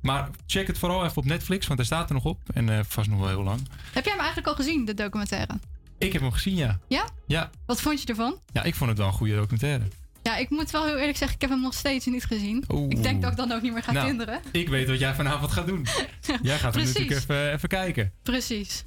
[0.02, 2.40] Maar check het vooral even op Netflix, want hij staat er nog op.
[2.54, 3.60] En vast nog wel heel lang.
[3.92, 5.58] Heb jij hem eigenlijk al gezien, de documentaire?
[5.98, 6.78] Ik heb hem gezien, ja.
[6.88, 7.04] Ja?
[7.26, 8.34] Ja, Wat vond je ervan?
[8.52, 9.84] ja ik vond het wel een goede documentaire.
[10.22, 12.64] Ja, ik moet wel heel eerlijk zeggen, ik heb hem nog steeds niet gezien.
[12.68, 12.90] Oeh.
[12.90, 14.40] Ik denk dat ik dan ook niet meer ga Nou, tinderen.
[14.52, 15.86] Ik weet wat jij vanavond gaat doen.
[16.42, 18.12] jij gaat hem natuurlijk even, even kijken.
[18.22, 18.84] Precies.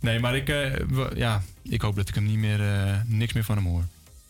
[0.00, 0.46] Nee, maar ik,
[0.88, 2.60] w- ja, ik hoop dat ik hem niet meer,
[3.06, 3.84] niks meer van hem hoor.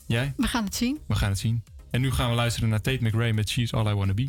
[0.07, 0.33] Jij?
[0.37, 0.99] We gaan het zien.
[1.07, 1.63] We gaan het zien.
[1.91, 4.29] En nu gaan we luisteren naar Tate McRae met She's All I Wanna Be.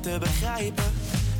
[0.00, 0.84] te begrijpen.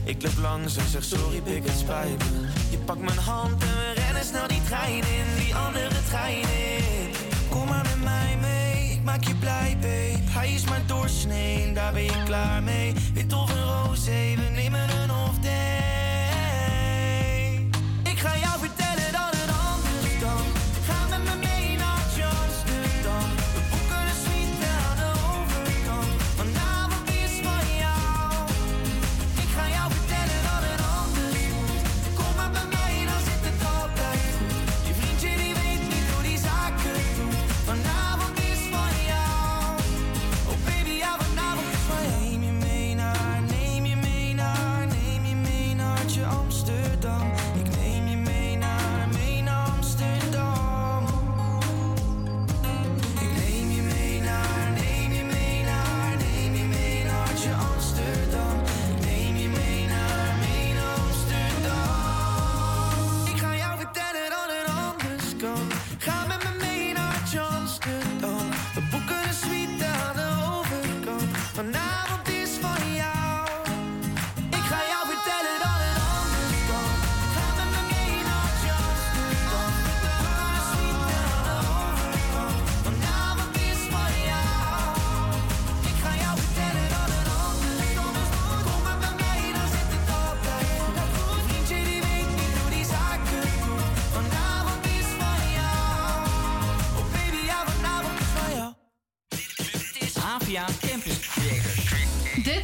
[0.04, 2.22] Ik loop langs en zeg sorry, pik het spijt.
[2.70, 7.11] Je pakt mijn hand en we rennen snel die trein in, die andere trein in.
[7.48, 10.30] Kom maar met mij mee, ik maak je blij, babe.
[10.30, 12.94] Hij is maar doorsnee, daar ben je klaar mee.
[13.14, 15.11] Wit of een roze, we nemen een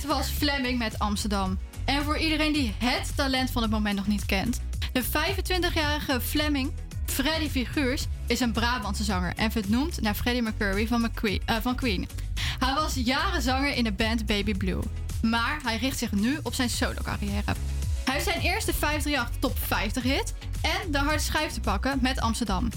[0.07, 1.59] Was Fleming met Amsterdam.
[1.85, 4.61] En voor iedereen die het talent van het moment nog niet kent.
[4.93, 6.73] De 25-jarige Fleming,
[7.07, 12.09] Freddie Figuurs, is een Brabantse zanger en vernoemd naar Freddie Mercury eh, van Queen.
[12.59, 14.81] Hij was jaren zanger in de band Baby Blue.
[15.23, 17.55] Maar hij richt zich nu op zijn solo-carrière.
[18.05, 22.21] Hij heeft zijn eerste 538 top 50 hit en de harde schijf te pakken met
[22.21, 22.69] Amsterdam.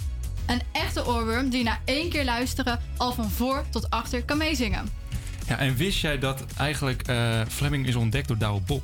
[0.46, 5.06] Een echte oorworm die na één keer luisteren al van voor tot achter kan meezingen.
[5.48, 8.84] Ja, en wist jij dat eigenlijk eh, Fleming is ontdekt door Douwe Bob?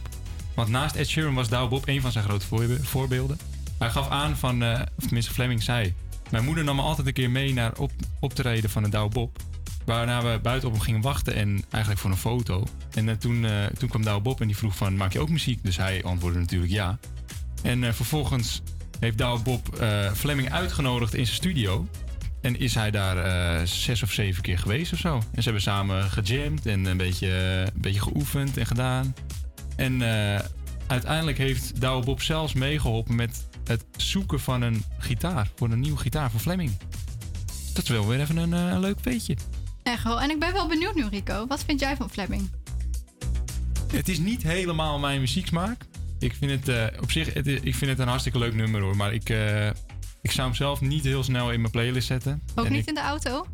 [0.56, 3.38] Want naast Ed Sheeran was Douwe Bob een van zijn grote voorbe- voorbeelden.
[3.80, 5.94] Hij gaf aan van, eh, of tenminste Fleming zei...
[6.30, 9.38] Mijn moeder nam me altijd een keer mee naar op, optreden van de Douwe Bob.
[9.86, 12.64] Waarna we buiten op hem gingen wachten en eigenlijk voor een foto.
[12.94, 13.46] En eh, toen,
[13.78, 15.60] toen kwam Douwe Bob en die vroeg van, maak je ook muziek?
[15.64, 16.98] Dus hij antwoordde natuurlijk ja.
[17.64, 18.62] En vervolgens
[19.00, 19.86] heeft Douwe Bob
[20.16, 21.88] Fleming uitgenodigd in zijn studio.
[22.44, 25.16] En is hij daar eh, zes of zeven keer geweest of zo.
[25.16, 27.30] En ze hebben samen gejamd en een beetje,
[27.74, 29.16] een beetje geoefend en gedaan.
[29.76, 30.40] En eh,
[30.88, 35.50] uiteindelijk heeft Douwe Bob zelfs meegeholpen met het zoeken van een gitaar.
[35.56, 36.72] Voor een nieuwe gitaar voor Fleming.
[37.74, 39.36] Dat is wel weer even een, eh, een leuk weetje.
[39.84, 40.22] Echt wel.
[40.22, 41.48] En ik ben wel benieuwd nu, Rico.
[41.48, 42.50] Wat vind jij van Fleming?
[43.92, 45.86] Het is niet helemaal mijn muzieksmaak.
[46.20, 48.96] Ik vind het op zich het, ik vind het een hartstikke leuk nummer hoor.
[48.96, 49.30] Maar ik,
[50.24, 52.42] ik zou hem zelf niet heel snel in mijn playlist zetten.
[52.56, 53.46] Ook En niet ik- in de auto?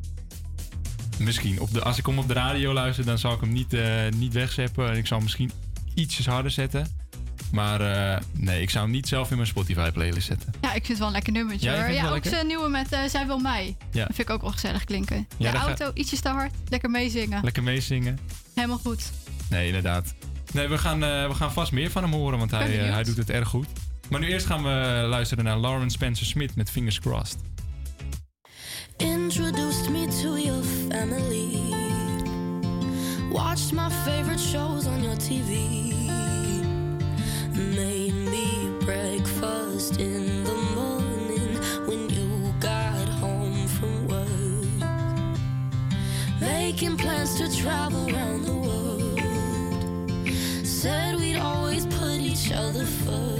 [1.18, 1.60] Misschien.
[1.60, 4.08] Op de, als ik hem op de radio luister, dan zal ik hem niet, eh
[4.16, 4.90] niet wegzeppen.
[4.92, 5.52] En ik zal hem misschien
[5.94, 6.88] ietsjes harder zetten.
[7.52, 10.54] Maar eh, nee, ik zou hem niet zelf in mijn Spotify playlist zetten.
[10.62, 11.90] Ja, ik vind het wel een lekker nummertje hoor.
[11.90, 12.32] Ja, ook lekker?
[12.32, 13.76] zijn nieuwe met eh, Zij wil mij.
[13.92, 14.06] Ja.
[14.06, 15.28] Dat vind ik ook wel gezellig klinken.
[15.38, 16.54] Ja, de ga- auto ietsjes te hard.
[16.70, 17.44] Lekker meezingen.
[17.44, 18.20] Lekker meezingen.
[18.56, 19.12] Helemaal goed.
[19.50, 20.14] Nee, inderdaad.
[20.54, 23.30] Nee, we gaan, we gaan vast meer van hem horen, want hij, hij doet het
[23.30, 23.68] erg goed.
[24.10, 27.38] Maar nu eerst gaan we luisteren naar Lauren Spencer Smith met Fingers Crossed.
[28.98, 31.58] Introduced me to your family.
[33.32, 35.50] Watched my favorite shows on your TV.
[37.54, 44.88] Made me breakfast in the morning when you got home from work.
[46.40, 49.20] Making plans to travel around the world.
[50.66, 53.39] Said we'd always put each other first.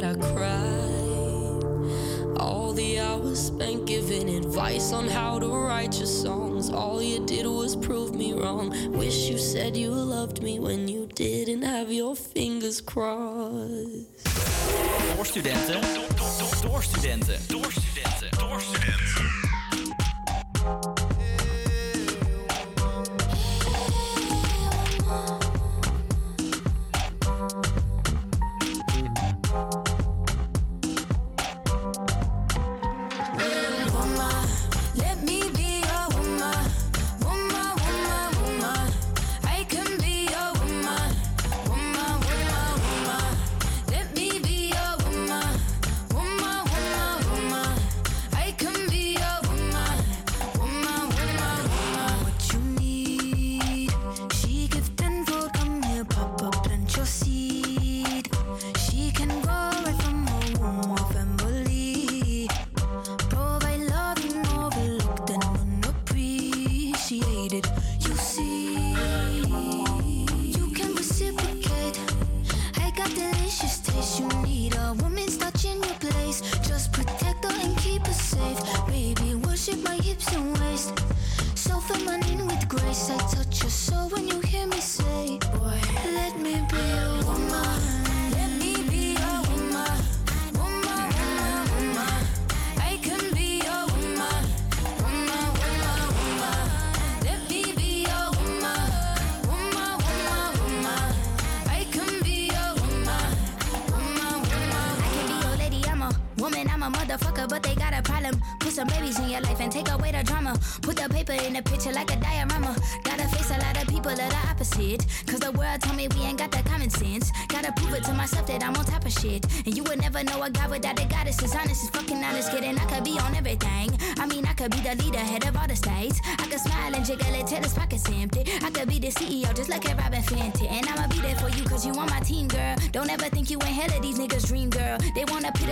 [0.00, 0.12] that I.
[2.38, 6.70] All the hours spent giving advice on how to write your songs.
[6.70, 8.70] All you did was prove me wrong.
[8.92, 14.24] Wish you said you loved me when you didn't have your fingers crossed.
[15.14, 15.80] Door studenten.
[16.62, 17.38] Door studenten.
[17.48, 18.38] Door studenten.
[18.38, 19.51] Door studenten.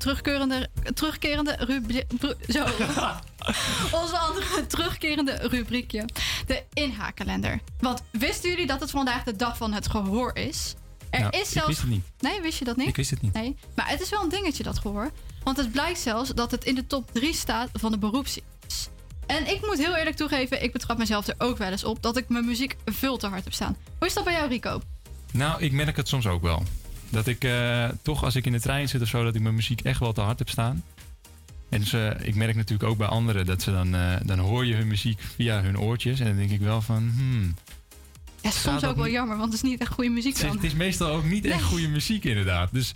[0.00, 2.64] Terugkerende, terugkerende rubri- bru- Zo.
[4.02, 6.04] Onze andere terugkerende rubriekje.
[6.46, 7.60] De inhaakkalender.
[7.80, 10.74] Want wisten jullie dat het vandaag de dag van het gehoor is?
[11.10, 11.68] Er Nou, is ik zelfs.
[11.68, 12.04] wist het niet.
[12.18, 12.88] Nee, wist je dat niet?
[12.88, 13.32] Ik wist het niet.
[13.32, 13.56] Nee.
[13.74, 15.10] Maar het is wel een dingetje, dat gehoor.
[15.44, 18.88] Want het blijkt zelfs dat het in de top 3 staat van de beroepsziektes.
[19.26, 22.16] En ik moet heel eerlijk toegeven, ik betrap mezelf er ook wel eens op dat
[22.16, 23.76] ik mijn muziek veel te hard heb staan.
[23.98, 24.80] Hoe is dat bij jou, Rico?
[25.32, 26.62] Nou, ik merk het soms ook wel.
[27.10, 29.54] Dat ik eh, toch als ik in de trein zit of zo, dat ik mijn
[29.54, 30.84] muziek echt wel te hard heb staan.
[31.68, 34.74] En ze, ik merk natuurlijk ook bij anderen dat ze dan, eh, dan hoor je
[34.74, 36.20] hun muziek via hun oortjes.
[36.20, 37.54] En dan denk ik wel van, hmm.
[38.42, 40.56] Ja, soms ook wel jammer, want het is niet echt goede muziek Het is, dan.
[40.56, 42.68] het is meestal ook niet echt goede muziek inderdaad.
[42.72, 42.94] Dus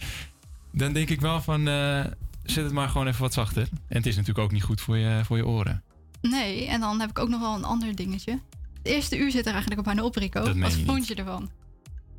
[0.70, 2.04] dan denk ik wel van, eh,
[2.42, 3.68] zet het maar gewoon even wat zachter.
[3.88, 5.82] En het is natuurlijk ook niet goed voor je, voor je oren.
[6.20, 8.32] Nee, en dan heb ik ook nog wel een ander dingetje.
[8.32, 10.44] Het eerste uur zit er eigenlijk op bijna op, Rico.
[10.44, 11.50] Dat meen Wat vond je ervan?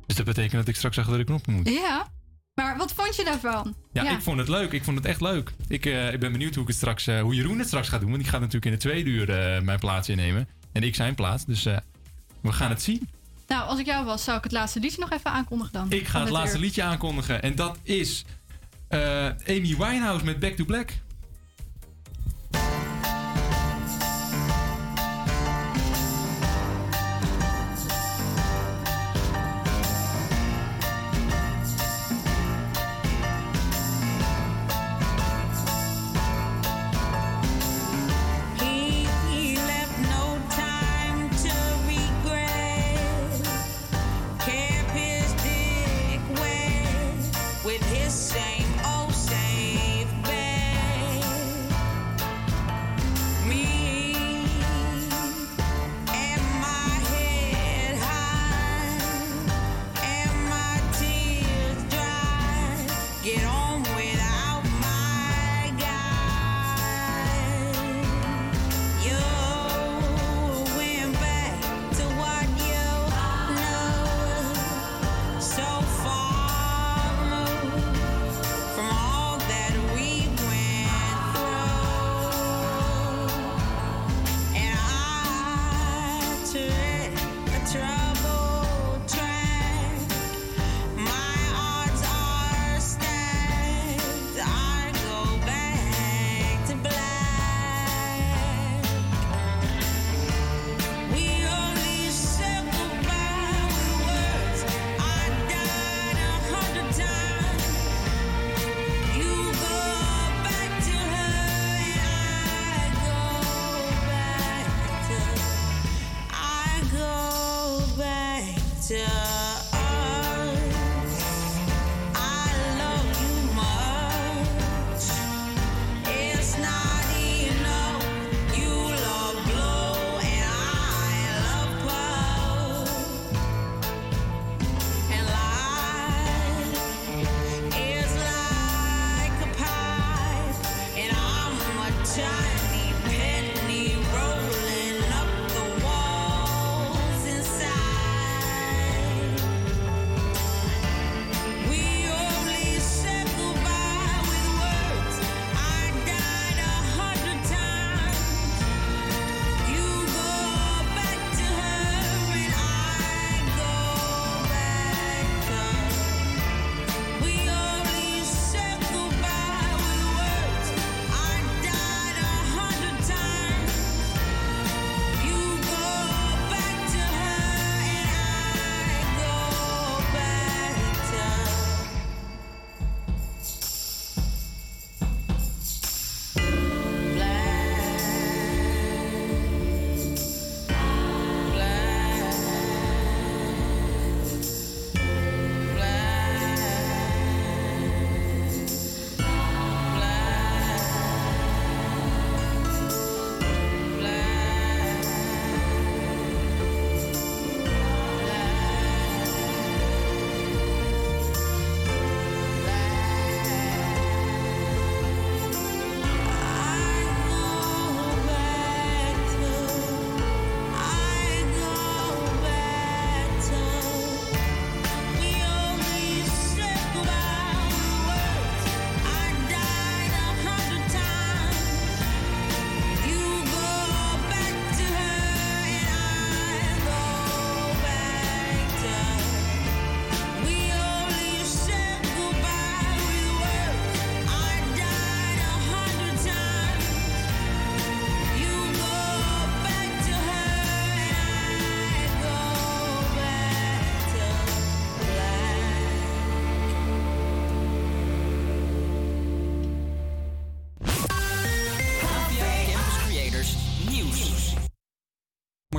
[0.06, 1.68] Dus dat betekent dat ik straks achter de knop moet.
[1.68, 2.06] Ja,
[2.54, 3.74] maar wat vond je daarvan?
[3.92, 4.72] Ja, ik vond het leuk.
[4.72, 5.52] Ik vond het echt leuk.
[5.68, 8.00] Ik, eh, ik ben benieuwd hoe, ik het straks, eh, hoe Jeroen het straks gaat
[8.00, 8.10] doen.
[8.10, 10.48] Want die gaat natuurlijk in de tweede uur eh, mijn plaats innemen.
[10.72, 11.44] En ik zijn plaats.
[11.44, 11.62] Dus
[12.40, 13.08] we gaan het zien.
[13.46, 15.90] Nou, als ik jou was, zou ik het laatste liedje nog even aankondigen dan.
[15.90, 16.62] Ik ga het laatste uur.
[16.62, 17.42] liedje aankondigen.
[17.42, 18.24] En dat is
[19.46, 20.92] Amy Winehouse met Back to Black.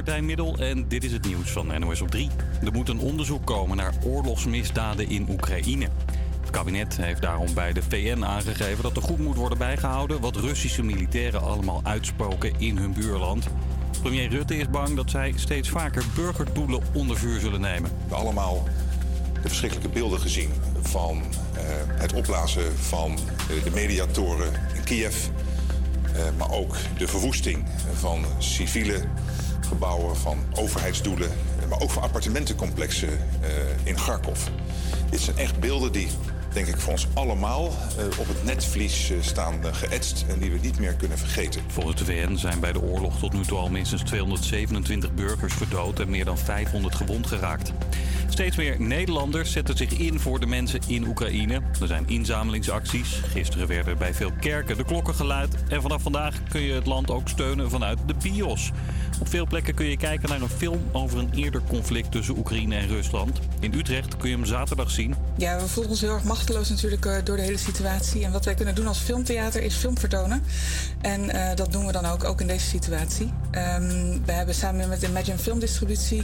[0.07, 2.29] Martijn Middel en dit is het nieuws van NOS op 3.
[2.63, 5.87] Er moet een onderzoek komen naar oorlogsmisdaden in Oekraïne.
[6.41, 10.35] Het kabinet heeft daarom bij de VN aangegeven dat er goed moet worden bijgehouden wat
[10.35, 13.47] Russische militairen allemaal uitspoken in hun buurland.
[14.01, 17.89] Premier Rutte is bang dat zij steeds vaker burgerdoelen onder vuur zullen nemen.
[17.89, 18.63] We hebben allemaal
[19.33, 20.51] de verschrikkelijke beelden gezien
[20.81, 21.21] van
[21.53, 25.27] eh, het opblazen van eh, de mediatoren in Kiev.
[26.13, 29.05] eh, maar ook de verwoesting van civiele
[29.67, 31.31] gebouwen, van overheidsdoelen.
[31.69, 33.49] maar ook van appartementencomplexen eh,
[33.83, 34.39] in Kharkov.
[35.09, 36.07] Dit zijn echt beelden die,
[36.53, 40.51] denk ik, voor ons allemaal eh, op het netvlies eh, staan eh, geëtst en die
[40.51, 41.61] we niet meer kunnen vergeten.
[41.67, 45.99] Volgens de VN zijn bij de oorlog tot nu toe al minstens 227 burgers gedood
[45.99, 47.73] en meer dan 500 gewond geraakt.
[48.29, 51.61] Steeds meer Nederlanders zetten zich in voor de mensen in Oekraïne.
[51.81, 53.21] Er zijn inzamelingsacties.
[53.31, 55.55] Gisteren werden bij veel kerken de klokken geluid.
[55.69, 58.71] En vanaf vandaag kun je het land ook steunen vanuit de bios.
[59.19, 62.75] Op veel plekken kun je kijken naar een film over een eerder conflict tussen Oekraïne
[62.75, 63.39] en Rusland.
[63.59, 65.15] In Utrecht kun je hem zaterdag zien.
[65.37, 68.25] Ja, we voelen ons heel erg machteloos natuurlijk eh, door de hele situatie.
[68.25, 70.43] En wat wij kunnen doen als filmtheater is film vertonen.
[71.01, 73.33] En eh, dat doen we dan ook, ook in deze situatie.
[73.51, 76.23] Ehm, we hebben samen met Imagine Filmdistributie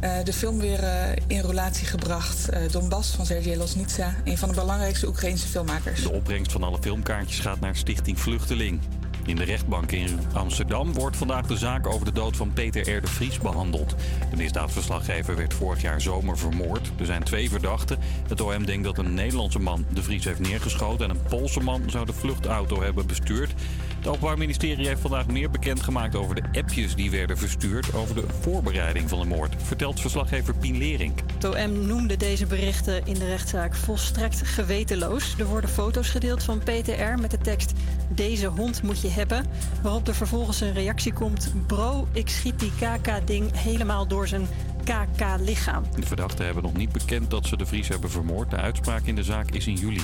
[0.00, 0.80] eh, de film weer
[1.26, 2.48] in relatie gebracht.
[2.70, 6.02] Donbass van Sergej Losnitsa, een van de belangrijkste Oekraïnse filmmakers.
[6.02, 8.80] De opbrengst van alle filmkaartjes gaat naar Stichting Vluchteling.
[9.26, 13.00] In de rechtbank in Amsterdam wordt vandaag de zaak over de dood van Peter R.
[13.00, 13.94] de Vries behandeld.
[14.30, 16.92] De misdaadverslaggever werd vorig jaar zomer vermoord.
[16.98, 17.98] Er zijn twee verdachten.
[18.28, 21.08] Het OM denkt dat een Nederlandse man de Vries heeft neergeschoten...
[21.08, 23.54] en een Poolse man zou de vluchtauto hebben bestuurd.
[24.02, 27.94] Het Openbaar Ministerie heeft vandaag meer bekendgemaakt over de appjes die werden verstuurd...
[27.94, 31.12] over de voorbereiding van de moord, vertelt verslaggever Pien Lering.
[31.34, 35.34] Het OM noemde deze berichten in de rechtszaak volstrekt gewetenloos.
[35.38, 37.72] Er worden foto's gedeeld van PTR met de tekst...
[38.08, 39.46] Deze hond moet je hebben.
[39.82, 41.52] Waarop er vervolgens een reactie komt...
[41.66, 44.46] Bro, ik schiet die KK-ding helemaal door zijn
[44.84, 45.84] KK-lichaam.
[45.94, 48.50] De verdachten hebben nog niet bekend dat ze de Vries hebben vermoord.
[48.50, 50.02] De uitspraak in de zaak is in juli.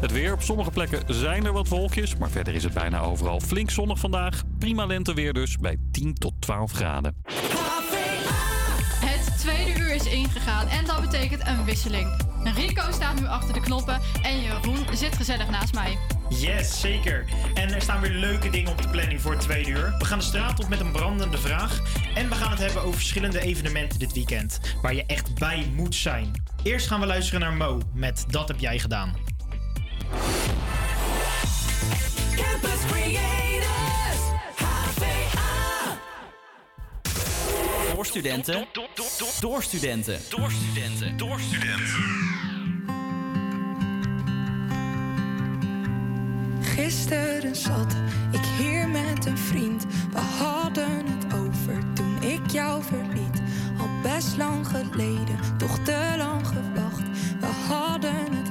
[0.00, 0.32] Het weer.
[0.32, 3.98] Op sommige plekken zijn er wat wolkjes, maar verder is het bijna overal flink zonnig
[3.98, 4.42] vandaag.
[4.58, 7.16] Prima lenteweer dus bij 10 tot 12 graden.
[9.04, 12.22] Het tweede uur is ingegaan en dat betekent een wisseling.
[12.54, 15.98] Rico staat nu achter de knoppen en Jeroen zit gezellig naast mij.
[16.28, 17.24] Yes, zeker.
[17.54, 19.94] En er staan weer leuke dingen op de planning voor het tweede uur.
[19.98, 21.80] We gaan de straat op met een brandende vraag.
[22.14, 24.60] En we gaan het hebben over verschillende evenementen dit weekend.
[24.82, 26.42] Waar je echt bij moet zijn.
[26.62, 29.33] Eerst gaan we luisteren naar Mo met Dat heb jij gedaan.
[32.36, 34.20] Campus Creators,
[34.54, 35.98] HVA.
[37.94, 38.66] Door studenten.
[39.40, 40.18] Door studenten.
[40.30, 41.16] Door studenten.
[41.16, 42.22] Door studenten.
[46.74, 47.94] Gisteren zat
[48.32, 49.84] ik hier met een vriend.
[50.12, 53.42] We hadden het over toen ik jou verliet.
[53.78, 57.02] Al best lang geleden, toch te lang gewacht.
[57.40, 58.43] We hadden het over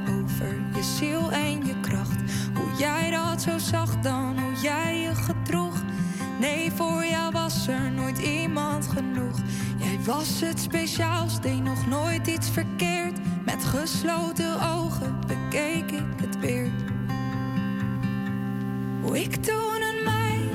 [0.84, 2.21] ziel en je kracht.
[2.53, 5.84] Hoe jij dat zo zag dan, hoe jij je gedroeg.
[6.39, 9.39] Nee, voor jou was er nooit iemand genoeg.
[9.77, 13.19] Jij was het speciaals, deed nog nooit iets verkeerd.
[13.45, 16.71] Met gesloten ogen bekeek ik het weer.
[19.01, 19.82] Hoe ik toen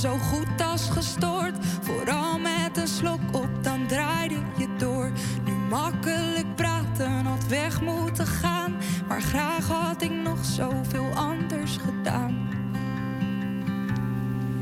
[0.00, 1.56] zo goed als gestoord.
[1.80, 5.10] Vooral met een slok op, dan draaide je door.
[5.44, 8.76] Nu makkelijk praten, had weg moeten gaan.
[9.08, 12.48] Maar graag had ik nog zoveel anders gedaan.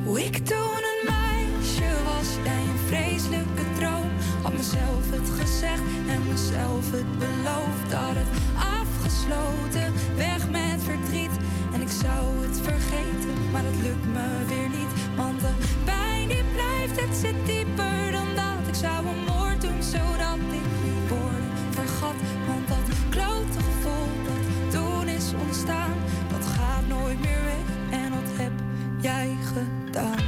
[0.05, 4.11] Hoe ik toen een meisje was, jij een vreselijke droom.
[4.43, 7.93] Had mezelf het gezegd en mezelf het beloofd.
[7.93, 8.29] Had het
[8.81, 11.37] afgesloten, weg met verdriet.
[11.73, 14.98] En ik zou het vergeten, maar het lukt me weer niet.
[15.19, 15.53] Want de
[15.85, 18.69] pijn die blijft, het zit dieper dan dat.
[18.69, 22.15] Ik zou een moord doen, zodat ik die woorden vergat.
[22.47, 25.95] Want dat klote gevoel dat toen is ontstaan,
[26.33, 28.01] dat gaat nooit meer weg.
[28.01, 28.53] En dat heb
[29.01, 30.28] jij gedaan.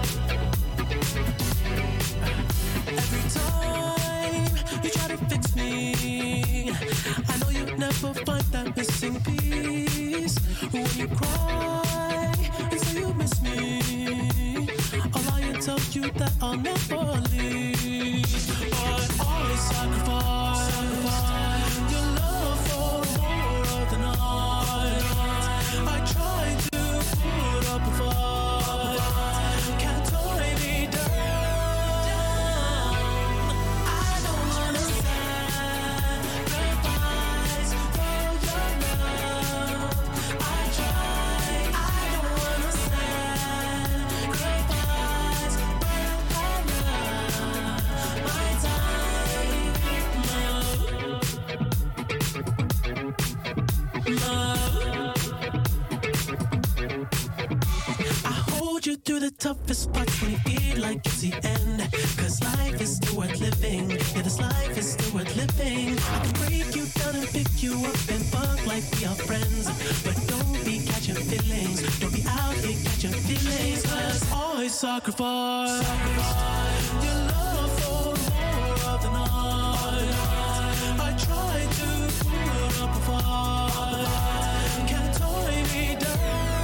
[3.13, 6.71] Every time you try to fix me,
[7.27, 10.37] I know you never find that missing piece.
[10.71, 12.33] When you cry
[12.93, 14.69] you miss me,
[15.13, 18.25] I'll tell you that I'll never leave.
[18.71, 20.50] But I sacrifice
[59.41, 61.81] toughest parts when you feel like it's the end.
[62.17, 63.89] Cause life is still worth living.
[63.89, 65.97] Yeah, this life is still worth living.
[65.97, 69.65] I can break you down and pick you up and fuck like we are friends.
[70.05, 71.81] But don't be catching feelings.
[71.99, 73.81] Don't be out here catching feelings.
[73.81, 75.81] Cause I sacrifice
[77.01, 78.13] your love for
[78.91, 80.11] of the night.
[81.01, 81.89] I try to
[82.83, 84.07] up a fight.
[84.87, 86.60] Can't tie me down.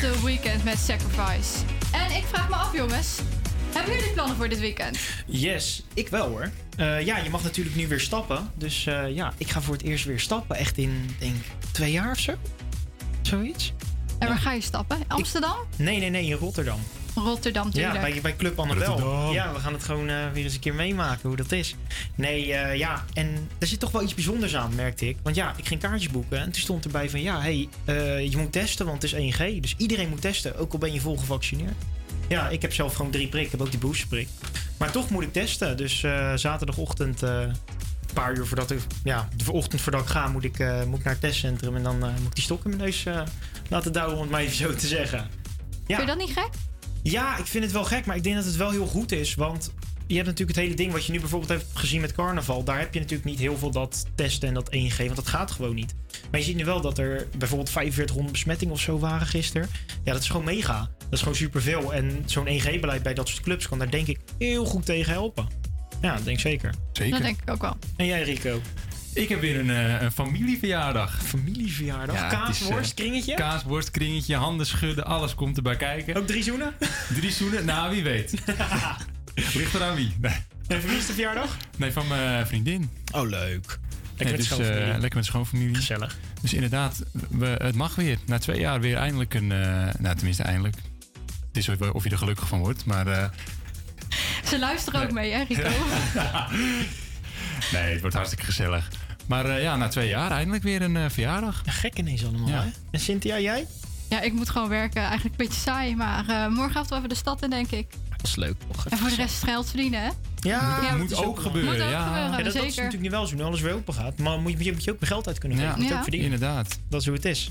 [0.00, 1.64] De weekend met Sacrifice.
[1.92, 3.18] En ik vraag me af, jongens.
[3.72, 4.98] Hebben jullie plannen voor dit weekend?
[5.26, 6.50] Yes, ik wel hoor.
[6.76, 8.50] Eh, ja, je mag natuurlijk nu weer stappen.
[8.54, 10.56] Dus eh, ja, ik ga voor het eerst weer stappen.
[10.56, 11.34] Echt in, denk
[11.72, 12.32] twee jaar of zo.
[13.22, 13.72] Zoiets.
[14.18, 14.98] En waar ga je stappen?
[15.08, 15.56] Amsterdam?
[15.76, 16.80] Nee, nee, nee, in Rotterdam.
[17.14, 18.12] Rotterdam, Ja, natuurlijk.
[18.12, 18.86] bij, bij Club Annabel.
[18.86, 19.32] Rotterdam.
[19.32, 21.74] Ja, we gaan het gewoon eh, weer eens een keer meemaken hoe dat is.
[22.14, 25.16] Nee, eh, ja, en er zit toch wel iets bijzonders aan, merkte ik.
[25.22, 27.20] Want ja, ik ging kaartjes boeken en toen stond erbij van...
[27.22, 29.60] Ja, hey, eh, je moet testen, want het is 1G.
[29.60, 31.74] Dus iedereen moet testen, ook al ben je vol gevaccineerd.
[32.28, 33.44] Ja, ik heb zelf gewoon drie prikken.
[33.44, 34.28] Ik heb ook die boosterprik.
[34.76, 35.76] Maar toch moet ik testen.
[35.76, 38.78] Dus eh, zaterdagochtend, eh, een paar uur voordat ik...
[39.04, 41.76] Ja, de ochtend voordat ik ga, moet ik, eh, moet ik naar het testcentrum.
[41.76, 43.22] En dan eh, moet ik die stok in mijn neus eh,
[43.68, 45.18] laten douwen, om het maar even zo te zeggen.
[45.86, 45.96] Ja.
[45.96, 46.48] Vind je dat niet gek?
[47.02, 49.34] Ja, ik vind het wel gek, maar ik denk dat het wel heel goed is.
[49.34, 49.72] Want
[50.06, 52.64] je hebt natuurlijk het hele ding wat je nu bijvoorbeeld hebt gezien met carnaval.
[52.64, 55.50] Daar heb je natuurlijk niet heel veel dat testen en dat 1G, want dat gaat
[55.50, 55.94] gewoon niet.
[56.30, 59.68] Maar je ziet nu wel dat er bijvoorbeeld 4500 besmettingen of zo waren gisteren.
[60.04, 60.90] Ja, dat is gewoon mega.
[60.98, 61.94] Dat is gewoon superveel.
[61.94, 65.48] En zo'n 1G-beleid bij dat soort clubs kan daar denk ik heel goed tegen helpen.
[66.00, 66.74] Ja, dat denk ik zeker.
[66.92, 67.76] Dat denk ik ook wel.
[67.96, 68.60] En jij Rico?
[69.14, 71.22] Ik heb weer een, eh, een familieverjaardag.
[71.24, 72.16] Familieverjaardag?
[72.16, 73.34] Ja, Kaasworst, eh, kringetje?
[73.34, 76.14] Kaasworst, kringetje, handen schudden, alles komt erbij kijken.
[76.16, 76.74] Ook drie zoenen?
[77.14, 77.64] Drie zoenen?
[77.64, 78.34] Nou, wie weet.
[79.54, 80.14] Ligt eraan wie.
[80.20, 80.32] Nee,
[80.66, 81.56] En van wie is de verjaardag?
[81.76, 82.90] nee van mijn vriendin.
[83.12, 83.78] Oh, leuk.
[84.16, 84.92] Lekker Nee, met dus, schoonfamilie.
[84.92, 85.74] eh, lekker met schoonfamilie.
[85.74, 86.16] Gezellig.
[86.40, 88.18] Dus inderdaad, we, het mag weer.
[88.26, 89.52] Na twee jaar weer eindelijk een...
[89.52, 90.76] eh, nou, tenminste eindelijk.
[91.48, 93.06] Het is of, of je er gelukkig van wordt, maar...
[93.06, 93.28] eh,
[94.44, 95.62] Ze luisteren ook mee, hè, Rico?
[97.72, 98.88] nee, het wordt hartstikke gezellig.
[99.30, 101.62] Maar eh, ja, na twee jaar eindelijk weer een eh, verjaardag.
[101.64, 102.62] gek ineens allemaal, Ja.
[102.62, 102.68] hè?
[102.90, 103.66] En Cynthia, jij?
[104.08, 105.02] Ja, ik moet gewoon werken.
[105.02, 107.86] Eigenlijk een beetje saai, maar eh morgenavond wel even de stad in, denk ik.
[108.16, 108.54] Dat is leuk.
[108.72, 108.86] toch?
[108.88, 110.06] En voor de rest geld verdienen, hè?
[110.40, 112.02] Ja, Ja, dat moet ook gebeuren, Moet ook ja.
[112.06, 113.36] gebeuren, Ja, dat, dat is natuurlijk nu wel zo.
[113.36, 114.18] Nu alles weer open gaat.
[114.18, 115.70] Maar moet je, moet je ook geld uit kunnen geven.
[115.72, 115.96] Ja, Je moet Ja.
[115.96, 116.32] ook verdienen.
[116.32, 116.78] inderdaad.
[116.88, 117.50] Dat is hoe het is.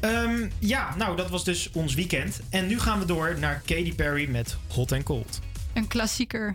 [0.00, 2.40] Ehm, ja, nou, dat was dus ons weekend.
[2.50, 5.40] En nu gaan we door naar Katy Perry met Hot and Cold.
[5.72, 6.54] Een klassieker.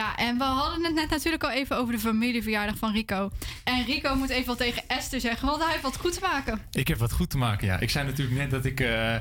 [0.00, 3.30] Ja, en we hadden het net natuurlijk al even over de familieverjaardag van Rico.
[3.64, 6.60] En Rico moet even wat tegen Esther zeggen, want hij heeft wat goed te maken.
[6.70, 7.78] Ik heb wat goed te maken, ja.
[7.80, 8.80] Ik zei natuurlijk net dat ik...
[8.80, 9.16] eh,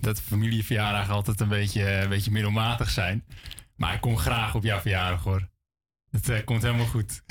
[0.00, 3.24] dat familieverjaardagen altijd een beetje, een beetje middelmatig zijn.
[3.76, 5.48] Maar ik kom graag op jouw verjaardag, hoor.
[6.10, 7.22] Het eh, komt helemaal goed.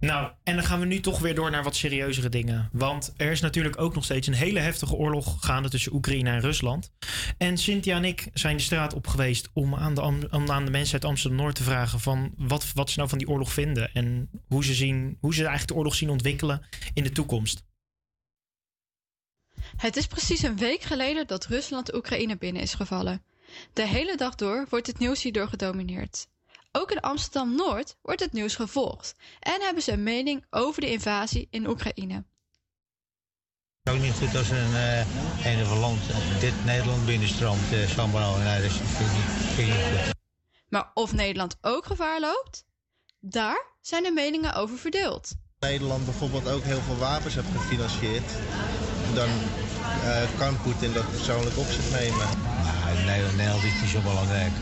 [0.00, 2.68] Nou, en dan gaan we nu toch weer door naar wat serieuzere dingen.
[2.72, 6.40] Want er is natuurlijk ook nog steeds een hele heftige oorlog gaande tussen Oekraïne en
[6.40, 6.92] Rusland.
[7.38, 10.70] En Cynthia en ik zijn de straat op geweest om aan de, om aan de
[10.70, 13.92] mensen uit Amsterdam-Noord te vragen van wat, wat ze nou van die oorlog vinden.
[13.92, 17.64] En hoe ze, zien, hoe ze eigenlijk de oorlog zien ontwikkelen in de toekomst.
[19.76, 23.22] Het is precies een week geleden dat Rusland Oekraïne binnen is gevallen.
[23.72, 26.28] De hele dag door wordt het nieuws hierdoor gedomineerd.
[26.72, 30.90] Ook in Amsterdam Noord wordt het nieuws gevolgd en hebben ze een mening over de
[30.90, 32.24] invasie in Oekraïne.
[33.90, 34.98] Ook niet goed als een, eh
[35.46, 36.00] een of land
[36.40, 38.36] dit Nederland binnenstroomt, uh, San Bruno.
[38.36, 40.14] Nee, dat vind ik niet, vind ik niet goed.
[40.68, 42.64] Maar of Nederland ook gevaar loopt?
[43.20, 45.32] Daar zijn de meningen over verdeeld.
[45.58, 48.30] Nederland bijvoorbeeld ook heel veel wapens heeft gefinancierd,
[49.14, 49.28] dan
[50.02, 52.26] eh, kan Poetin dat persoonlijk op zich nemen.
[52.94, 54.52] Nee, Nederland, Nederland is niet zo belangrijk.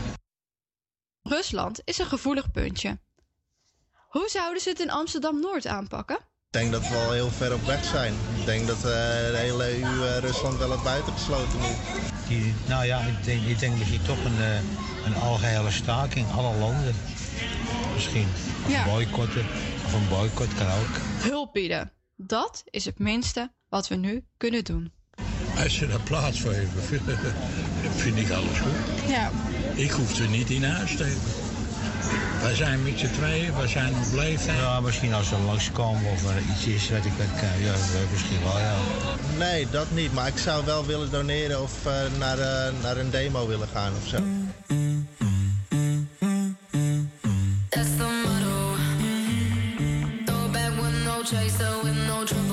[1.29, 2.99] Rusland is een gevoelig puntje.
[4.09, 6.15] Hoe zouden ze het in Amsterdam Noord aanpakken?
[6.15, 8.13] Ik denk dat we al heel ver op weg zijn.
[8.39, 11.77] Ik denk dat eh, de hele EU eh, Rusland wel het buitengesloten moet.
[12.27, 14.55] Die, nou ja, ik denk, ik denk misschien toch een, eh,
[15.05, 16.95] een algehele staking, alle landen.
[17.93, 18.27] Misschien.
[18.65, 18.83] Of Ja.
[18.85, 19.45] een boycotten.
[19.85, 20.93] Of een boycott kan ook.
[21.31, 21.91] Hulp bieden.
[22.15, 24.93] Dat is het minste wat we nu kunnen doen.
[25.63, 26.83] Als ze daar plaats voor hebben,
[28.03, 29.09] vind, ik alles goed.
[29.09, 29.31] Ja.
[29.73, 31.47] Ik hoef ze niet in huis te hebben.
[32.41, 34.57] Wij zijn met z'n tweeën, wij zijn op leeftijd.
[34.57, 37.41] Ja, misschien als ze langskomen of er iets is, weet ik wat.
[37.41, 37.71] eh, Ja,
[38.11, 38.73] misschien wel, ja.
[39.37, 40.13] Nee, dat niet.
[40.13, 43.91] Maar ik zou wel willen doneren of eh, naar, eh, naar een demo willen gaan
[44.01, 44.17] of zo.
[47.69, 48.75] That's the motto.
[50.25, 52.48] Throw back with no chaser, with no trouble.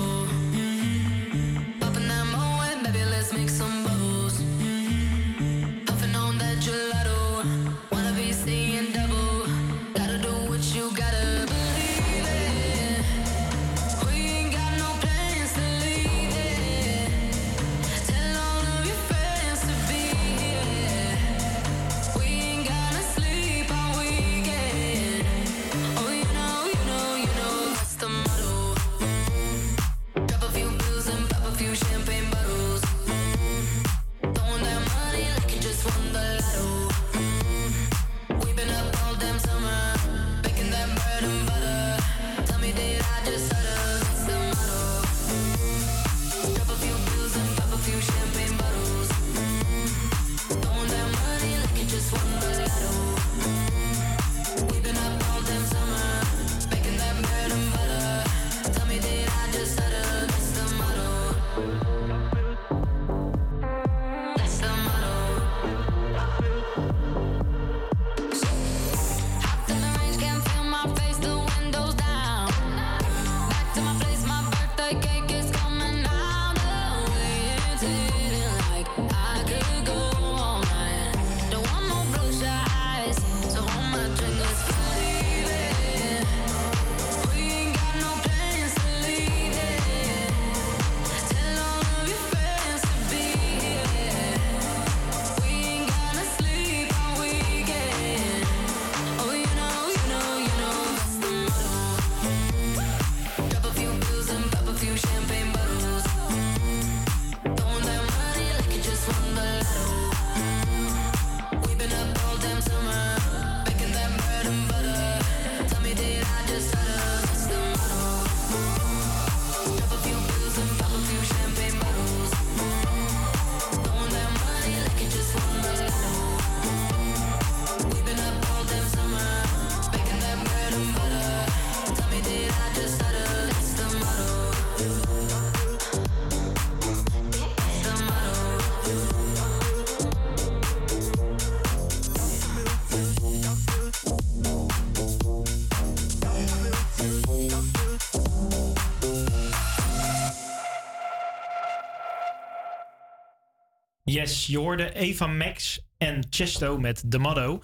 [154.27, 157.61] Yes, je hoorde Eva Max en Chesto met The Maddo.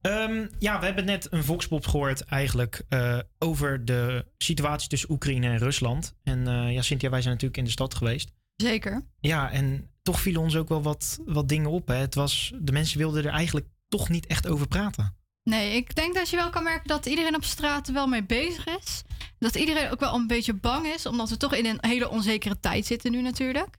[0.00, 5.46] Ehm, ja, we hebben net een voxpop gehoord eigenlijk eh, over de situatie tussen Oekraïne
[5.46, 6.14] en Rusland.
[6.22, 8.30] En eh, ja, Cynthia, wij zijn natuurlijk in de stad geweest.
[8.56, 9.02] Zeker.
[9.20, 11.88] Ja, en toch vielen ons ook wel wat, wat dingen op.
[11.88, 11.94] Hè.
[11.94, 15.16] Het was, de mensen wilden er eigenlijk toch niet echt over praten.
[15.42, 18.66] Nee, ik denk dat je wel kan merken dat iedereen op straat wel mee bezig
[18.66, 19.02] is.
[19.38, 22.60] Dat iedereen ook wel een beetje bang is, omdat we toch in een hele onzekere
[22.60, 23.76] tijd zitten nu natuurlijk.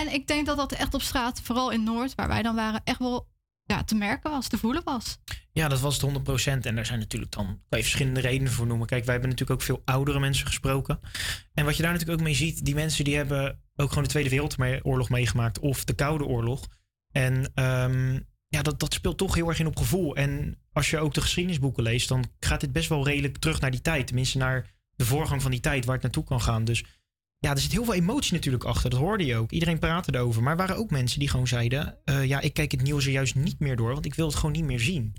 [0.00, 2.80] En ik denk dat dat echt op straat, vooral in Noord, waar wij dan waren,
[2.84, 3.28] echt wel
[3.62, 5.18] ja, te merken was, te voelen was.
[5.52, 6.60] Ja, dat was het 100%.
[6.60, 8.86] En daar zijn natuurlijk dan kan je verschillende redenen voor noemen.
[8.86, 11.00] Kijk, wij hebben natuurlijk ook veel oudere mensen gesproken.
[11.54, 14.10] En wat je daar natuurlijk ook mee ziet, die mensen die hebben ook gewoon de
[14.10, 16.66] Tweede Wereldoorlog meegemaakt of de Koude Oorlog.
[17.12, 20.16] En ehm, ja, dat, dat speelt toch heel erg in op gevoel.
[20.16, 23.70] En als je ook de geschiedenisboeken leest, dan gaat dit best wel redelijk terug naar
[23.70, 24.06] die tijd.
[24.06, 26.64] Tenminste, naar de voorgang van die tijd waar het naartoe kan gaan.
[26.64, 26.84] Dus
[27.44, 28.90] ja, er zit heel veel emotie natuurlijk achter.
[28.90, 29.50] Dat hoorde je ook.
[29.50, 30.42] Iedereen praatte erover.
[30.42, 33.12] Maar er waren ook mensen die gewoon zeiden: eh, Ja, ik kijk het nieuws er
[33.12, 35.14] juist niet meer door, want ik wil het gewoon niet meer zien.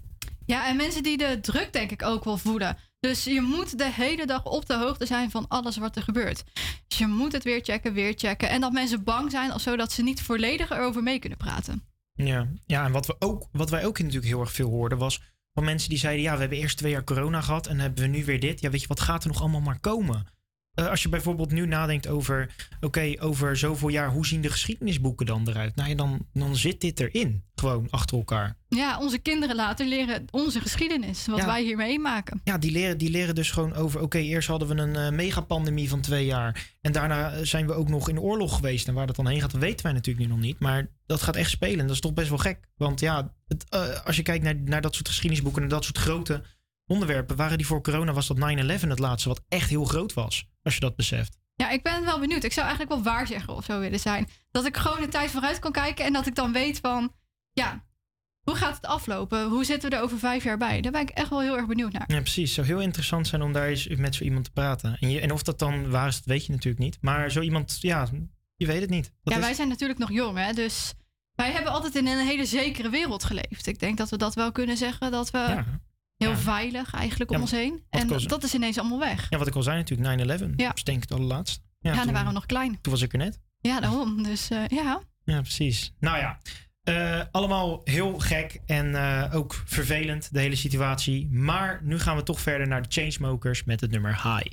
[0.45, 2.77] Ja, en mensen die de druk denk ik ook wel voelen.
[2.99, 6.43] Dus je moet de hele dag op de hoogte zijn van alles wat er gebeurt.
[6.87, 8.49] Dus je moet het weer checken, weer checken.
[8.49, 11.83] En dat mensen bang zijn of zo dat ze niet volledig erover mee kunnen praten.
[12.13, 15.21] Ja, ja en wat, we ook, wat wij ook natuurlijk heel erg veel hoorden was
[15.53, 18.09] van mensen die zeiden: Ja, we hebben eerst twee jaar corona gehad en hebben we
[18.09, 18.61] nu weer dit.
[18.61, 20.25] Ja, weet je, wat gaat er nog allemaal maar komen?
[20.75, 25.25] Eh, als je bijvoorbeeld nu nadenkt over, oké, over zoveel jaar, hoe zien de geschiedenisboeken
[25.25, 25.75] dan eruit?
[25.75, 28.57] Nou ja, dan, dan zit dit erin, gewoon achter elkaar.
[28.69, 31.45] Ja, onze kinderen later leren onze geschiedenis, wat Ja.
[31.45, 32.41] wij hier meemaken.
[32.43, 35.89] Ja, die leren, die leren dus gewoon over, oké, eerst hadden we een eh, megapandemie
[35.89, 36.73] van twee jaar.
[36.81, 38.87] En daarna eh, zijn we ook nog in oorlog geweest.
[38.87, 40.59] En waar dat dan heen gaat, dat weten wij natuurlijk nu nog niet.
[40.59, 41.79] Maar dat gaat echt spelen.
[41.79, 42.59] En dat is toch best wel gek.
[42.77, 43.69] Want ja, het,
[44.05, 46.43] als je kijkt naar, naar dat soort geschiedenisboeken en dat soort grote
[46.87, 48.41] onderwerpen, waren die voor corona, was dat 9-11
[48.87, 50.45] het laatste, wat echt heel groot was.
[50.63, 51.37] Als je dat beseft.
[51.55, 52.43] Ja, ik ben wel benieuwd.
[52.43, 54.27] Ik zou eigenlijk wel waarzegger of zo willen zijn.
[54.51, 57.13] Dat ik gewoon een tijd vooruit kan kijken en dat ik dan weet van,
[57.51, 57.85] ja,
[58.41, 59.43] hoe gaat het aflopen?
[59.49, 60.81] Hoe zitten we er over vijf jaar bij?
[60.81, 62.03] Daar ben ik echt wel heel erg benieuwd naar.
[62.07, 62.55] Ja, precies.
[62.55, 64.97] Het zou heel interessant zijn om daar eens met zo iemand te praten.
[64.99, 66.97] En, je, en of dat dan waar is, dat weet je natuurlijk niet.
[67.01, 68.07] Maar zo iemand, ja,
[68.55, 69.03] je weet het niet.
[69.23, 70.53] Dat ja, is- wij zijn natuurlijk nog jong, hè?
[70.53, 70.93] Dus
[71.35, 73.67] wij hebben altijd in een hele zekere wereld geleefd.
[73.67, 75.63] Ik denk dat we dat wel kunnen zeggen, dat we
[76.17, 77.83] heel veilig eigenlijk om Ja, ons heen.
[77.89, 79.27] En al- dat is ineens allemaal weg.
[79.29, 80.53] Ja, wat ik al zei natuurlijk, 9-11.
[80.55, 80.67] Ja.
[80.67, 81.59] Dat is denk ik het allerlaatste.
[81.79, 82.81] Ja, dan toen- waren we nog klein.
[82.81, 83.39] Toen was ik er net.
[83.59, 84.23] Ja, daarom.
[84.23, 85.01] Dus eh, ja.
[85.23, 85.93] Ja, precies.
[85.99, 86.37] Nou ja,
[86.83, 91.29] eh, allemaal heel gek en eh, ook vervelend, de hele situatie.
[91.31, 94.51] Maar nu gaan we toch verder naar de Chainsmokers met het nummer High.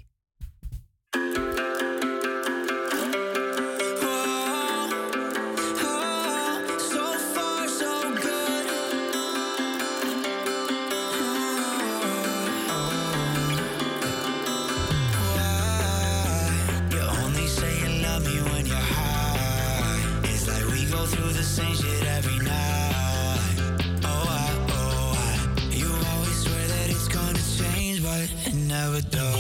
[28.83, 29.32] have a dog.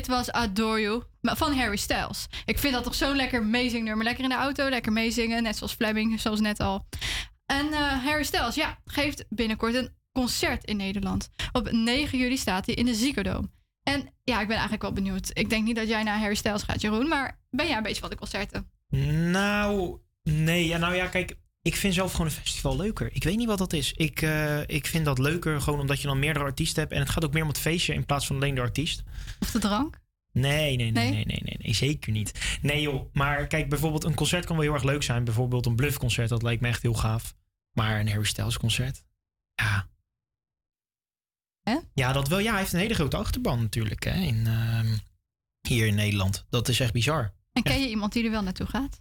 [0.00, 2.26] Dit was Adore You van Harry Styles.
[2.44, 4.04] Ik vind dat toch zo'n lekker meezingnummer.
[4.04, 5.42] Lekker in de auto, lekker meezingen.
[5.42, 6.86] Net zoals Fleming, zoals net al.
[7.46, 11.30] En eh, Harry Styles, ja, geeft binnenkort een concert in Nederland.
[11.52, 13.48] Op 9 juli staat hij in de Ziggo.
[13.82, 15.30] En ja, ik ben eigenlijk wel benieuwd.
[15.32, 17.08] Ik denk niet dat jij naar Harry Styles gaat, Jeroen.
[17.08, 18.70] Maar ben jij een beetje van de concerten?
[19.30, 20.66] Nou, nee.
[20.66, 21.36] Ja, nou ja, kijk.
[21.62, 23.14] Ik vind zelf gewoon een festival leuker.
[23.14, 23.92] Ik weet niet wat dat is.
[23.92, 26.94] Ik, eh, ik vind dat leuker gewoon omdat je dan meerdere artiesten hebt.
[26.94, 29.02] En het gaat ook meer om het feestje in plaats van alleen de artiest.
[29.40, 30.00] Of de drank?
[30.32, 31.10] Nee, nee, nee, Nee?
[31.12, 32.58] nee, nee, nee, nee, zeker niet.
[32.62, 35.24] Nee joh, maar kijk, bijvoorbeeld een concert kan wel heel erg leuk zijn.
[35.24, 37.34] Bijvoorbeeld een bluffconcert, dat lijkt me echt heel gaaf.
[37.72, 39.04] Maar een Harry Styles concert,
[39.54, 39.88] ja.
[41.94, 42.38] Ja, dat wel.
[42.38, 44.96] Ja, hij heeft een hele grote achterban natuurlijk, hè, in, ehm,
[45.68, 46.44] hier in Nederland.
[46.50, 47.32] Dat is echt bizar.
[47.52, 49.00] En ken je iemand die er wel naartoe gaat?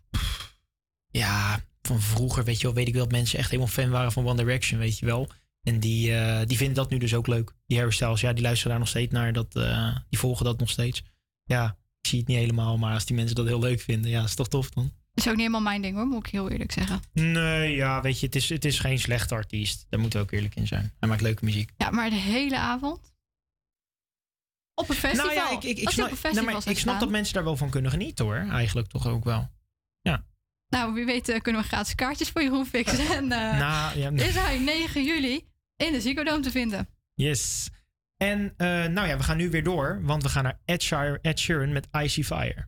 [1.07, 1.59] Ja,
[1.89, 4.27] van vroeger, weet je wel, weet ik wel dat mensen echt helemaal fan waren van
[4.27, 5.29] One Direction, weet je wel.
[5.63, 7.53] En die, eh, die vinden dat nu dus ook leuk.
[7.67, 9.33] Die Harry Styles, ja, die luisteren daar nog steeds naar.
[9.33, 11.03] Dat, eh, die volgen dat nog steeds.
[11.43, 12.77] Ja, ik zie het niet helemaal.
[12.77, 14.91] Maar als die mensen dat heel leuk vinden, ja, is toch tof dan?
[15.13, 17.01] is ook niet helemaal mijn ding hoor, moet ik heel eerlijk zeggen.
[17.13, 19.85] Nee, ja, weet je, het is, het is geen slechte artiest.
[19.89, 20.93] Daar moeten we ook eerlijk in zijn.
[20.99, 21.71] Hij maakt leuke muziek.
[21.77, 23.13] Ja, maar de hele avond?
[24.73, 25.25] Op een festival?
[25.25, 26.11] Nou ja, ik, ik, ik snap,
[26.43, 28.35] maar ik dat mensen daar wel van kunnen genieten hoor.
[28.35, 29.49] Eigenlijk toch ook wel.
[30.69, 33.07] Nou, wie weet eh, kunnen we gratis kaartjes voor Jeroen fixen.
[33.07, 34.11] En eh Nou, ja.
[34.25, 35.47] is hij 9 juli
[35.77, 36.87] in de Ziggo Dome te vinden.
[37.13, 37.69] Yes.
[38.17, 39.99] En eh, nou ja, we gaan nu weer door.
[40.03, 42.67] Want we gaan naar Ed, Sheer- Ed Sheeran met Icy Fire.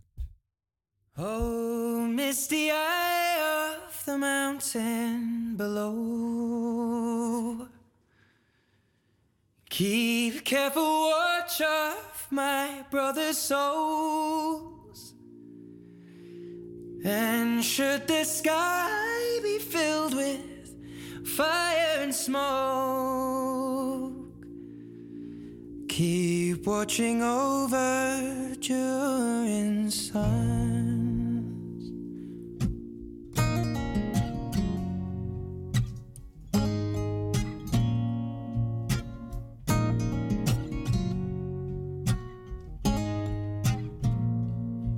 [1.15, 7.61] Oh, misty eye of the mountain below.
[9.63, 14.79] Keep careful watch of my brother's souls.
[17.03, 20.75] And should the sky be filled with
[21.25, 24.13] fire and smoke,
[25.89, 31.89] keep watching over during suns.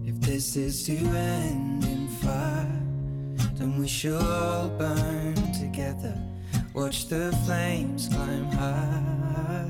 [0.06, 1.73] If this is to end
[2.24, 2.82] fire,
[3.56, 6.18] then we shall all burn together.
[6.74, 9.70] Watch the flames climb high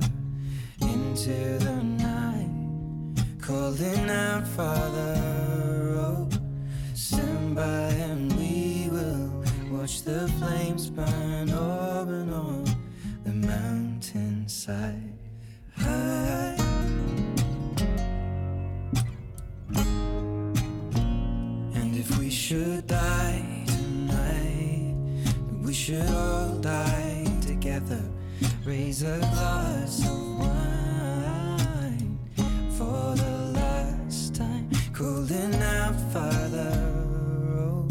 [0.81, 5.15] into the night, calling out, Father,
[6.05, 6.29] oh,
[6.93, 12.65] stand by and we will watch the flames burn up and on
[13.23, 15.13] the mountainside.
[15.75, 16.62] High.
[22.43, 24.93] Should die tonight,
[25.63, 28.01] we should all die together.
[28.65, 32.19] Raise a glass of wine
[32.77, 34.69] for the last time.
[34.91, 36.73] Calling out, Father,
[37.55, 37.87] oh,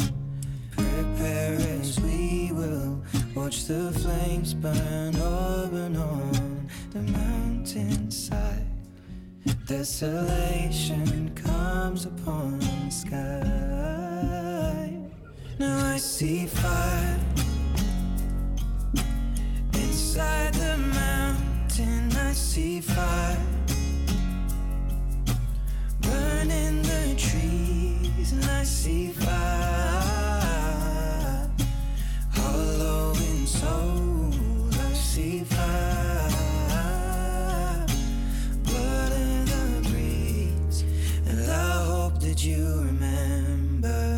[0.69, 3.01] prepare as we will
[3.33, 8.67] watch the flames burn up and on the mountainside.
[9.65, 14.12] Desolation comes upon the sky.
[15.63, 17.19] Now I see fire
[19.75, 22.11] inside the mountain.
[22.17, 23.37] I see fire
[26.01, 29.31] burning the trees, and I see fire
[32.31, 34.33] hollow in soul.
[34.73, 36.29] I see fire
[38.63, 40.83] blood in the breeze,
[41.25, 44.12] and I hope that you remember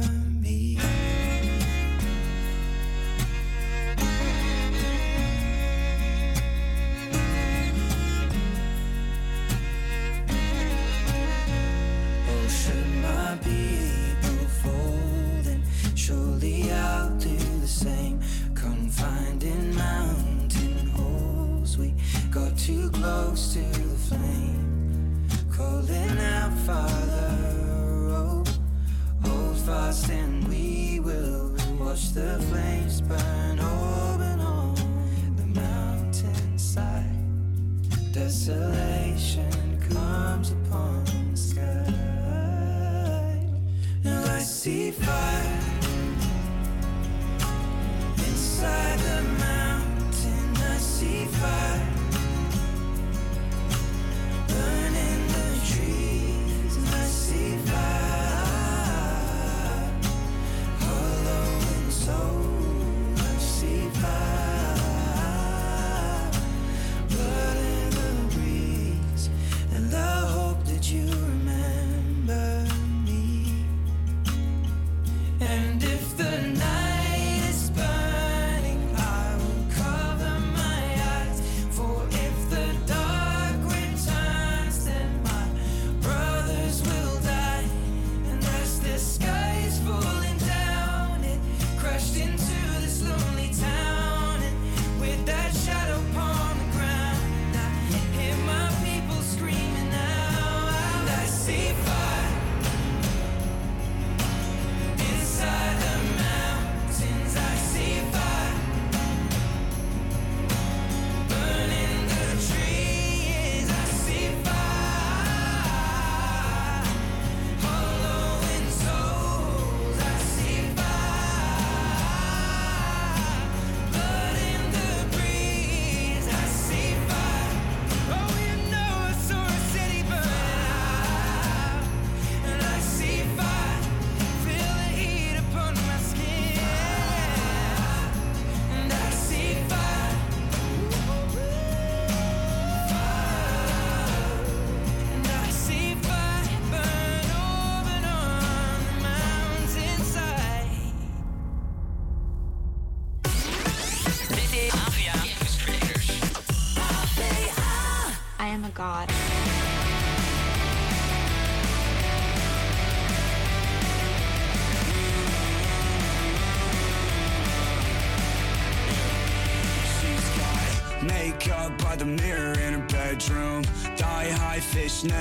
[23.06, 25.28] close to the flame.
[25.56, 27.38] Calling out, Father,
[28.20, 28.44] oh,
[29.24, 34.76] hold fast, and we will watch the flames burn open on
[35.40, 37.16] the mountainside.
[38.12, 39.56] Desolation
[39.90, 41.94] comes upon the sky.
[44.04, 45.60] Now I see fire
[48.30, 50.58] inside the mountain.
[50.74, 51.85] I see fire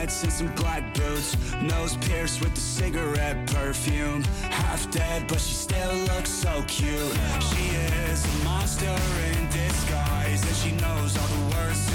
[0.04, 1.36] fishnets and some black boots.
[1.62, 4.22] Nose pierced with the cigarette perfume.
[4.50, 7.16] Half dead, but she still looks so cute.
[7.50, 7.68] She
[8.10, 11.93] is a monster in disguise, and she knows all the words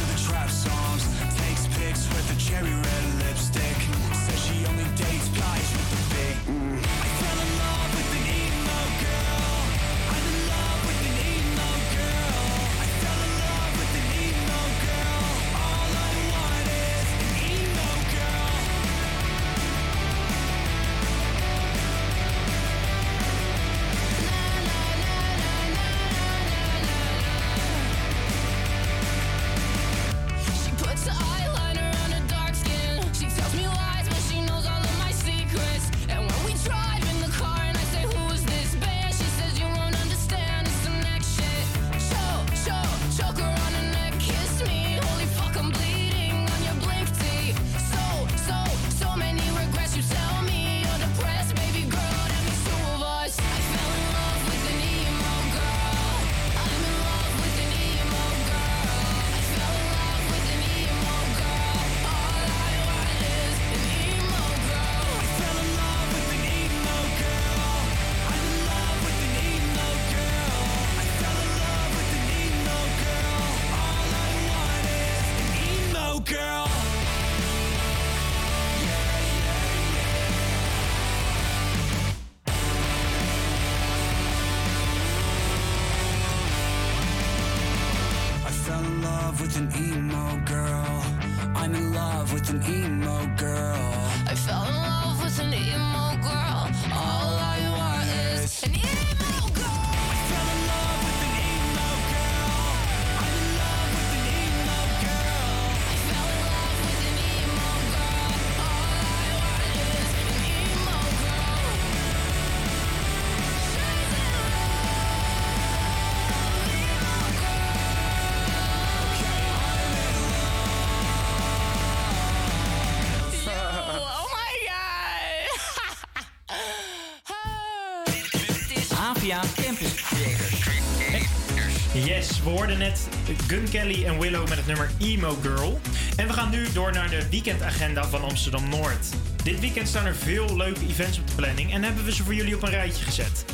[132.39, 133.07] Yes, we hoorden net
[133.47, 135.79] Gun Kelly en Willow met het nummer Emo Girl.
[136.15, 139.07] En we gaan nu door naar de weekendagenda van Amsterdam Noord.
[139.43, 142.33] Dit weekend staan er veel leuke events op de planning en hebben we ze voor
[142.33, 143.45] jullie op een rijtje gezet.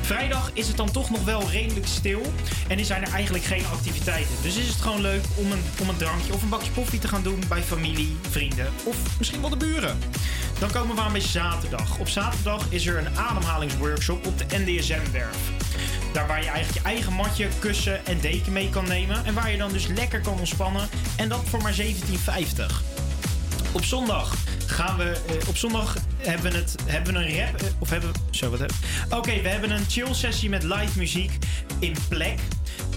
[0.00, 2.32] Vrijdag is het dan toch nog wel redelijk stil
[2.68, 4.34] en zijn er eigenlijk geen activiteiten.
[4.42, 7.08] Dus is het gewoon leuk om een, om een drankje of een bakje koffie te
[7.08, 9.98] gaan doen bij familie, vrienden of misschien wel de buren.
[10.58, 11.98] Dan komen we aan bij zaterdag.
[11.98, 15.61] Op zaterdag is er een ademhalingsworkshop op de NDSM-werf.
[16.12, 19.24] Daar waar je eigenlijk je eigen matje, kussen en deken mee kan nemen.
[19.24, 20.88] En waar je dan dus lekker kan ontspannen.
[21.16, 21.82] En dat voor maar 17,50.
[23.72, 24.34] Op zondag
[24.66, 25.04] gaan we.
[25.26, 27.60] eh, op zondag hebben we, het, hebben we een rap.
[27.60, 28.18] eh, of hebben we.
[28.30, 28.76] Zo, wat hebben
[29.10, 31.32] Oké, we hebben een chill sessie met live muziek
[31.78, 32.38] in Plek.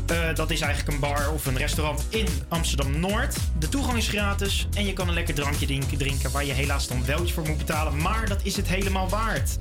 [0.08, 3.36] Eh, dat is eigenlijk een bar of een restaurant in Amsterdam Noord.
[3.60, 6.88] De toegang is gratis en je kan een lekker drankje drinken, drinken waar je helaas
[6.88, 8.02] dan wel voor moet betalen.
[8.02, 9.58] Maar dat is het helemaal waard.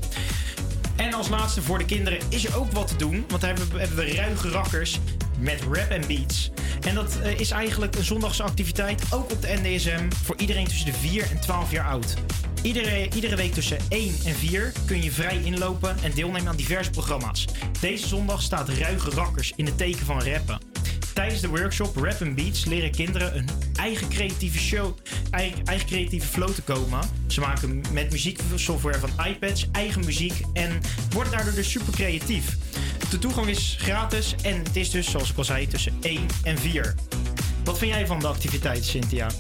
[0.97, 3.25] En als laatste voor de kinderen is er ook wat te doen.
[3.29, 4.99] Want daar hebben we, ruige rakkers
[5.39, 6.51] met rap en beats.
[6.87, 10.87] En dat eh, is eigenlijk een zondagse activiteit, ook op de NDSM, voor iedereen tussen
[10.87, 12.15] de 4 en 12 jaar oud.
[12.63, 16.91] Iedere, iedere week tussen 1 en 4 kun je vrij inlopen en deelnemen aan diverse
[16.91, 17.45] programma's.
[17.81, 20.74] Deze zondag staat Ruige Rakkers in het teken van rappen.
[21.15, 24.97] Tijdens de workshop Rap and Beats leren kinderen een eigen creatieve show,
[25.31, 27.01] eigen, eigen creatieve flow te komen.
[27.27, 30.81] Ze maken met muzieksoftware van iPads eigen muziek en
[31.11, 32.57] worden daardoor dus super creatief.
[33.11, 36.59] De toegang is gratis en het is dus, zoals ik al zei, tussen 1 en
[36.59, 36.95] 4.
[37.65, 39.31] Wat vind jij van de activiteit, Cynthia?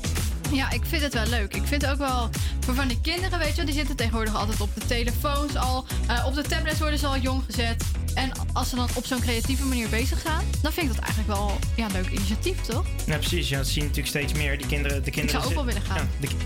[0.52, 1.54] Ja, ik vind het wel leuk.
[1.54, 2.30] Ik vind het ook wel
[2.60, 5.84] voor van die kinderen, weet je, wel, die zitten tegenwoordig altijd op de telefoons al.
[6.08, 7.84] eh, op de tablets worden ze al jong gezet.
[8.14, 11.38] En als ze dan op zo'n creatieve manier bezig zijn, dan vind ik dat eigenlijk
[11.38, 12.84] wel ja, een leuk initiatief, toch?
[13.06, 13.48] Ja, precies.
[13.48, 14.58] Ja, dat zie je natuurlijk steeds meer.
[14.58, 15.96] Die kinderen, de kinderen zou ook wel willen gaan.
[15.96, 16.36] Ja, de, ki-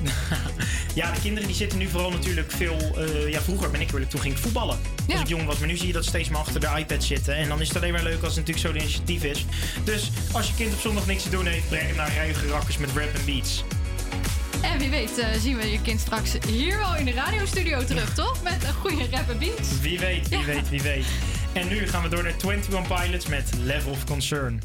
[1.00, 2.76] ja, de kinderen die zitten nu vooral natuurlijk veel...
[2.98, 4.78] eh, ja, vroeger ben ik eerlijk, toen ging ik voetballen.
[5.10, 5.58] Als ik jong was.
[5.58, 7.36] Maar nu zie je dat steeds meer achter de iPad zitten.
[7.36, 9.44] En dan is het alleen maar leuk als het natuurlijk zo'n initiatief is.
[9.84, 12.78] Dus als je kind op zondag niks te doen heeft, breng hem naar Ruige Rakkers
[12.78, 13.64] met Rap and Beats.
[14.62, 18.14] En wie weet eh, zien we je kind straks hier wel in de radiostudio terug,
[18.14, 18.42] toch?
[18.42, 19.80] Met een goede rap en beat.
[19.80, 21.06] Wie weet, wie weet, wie weet.
[21.52, 24.60] En nu gaan we door naar 21 Pilots met Level of Concern.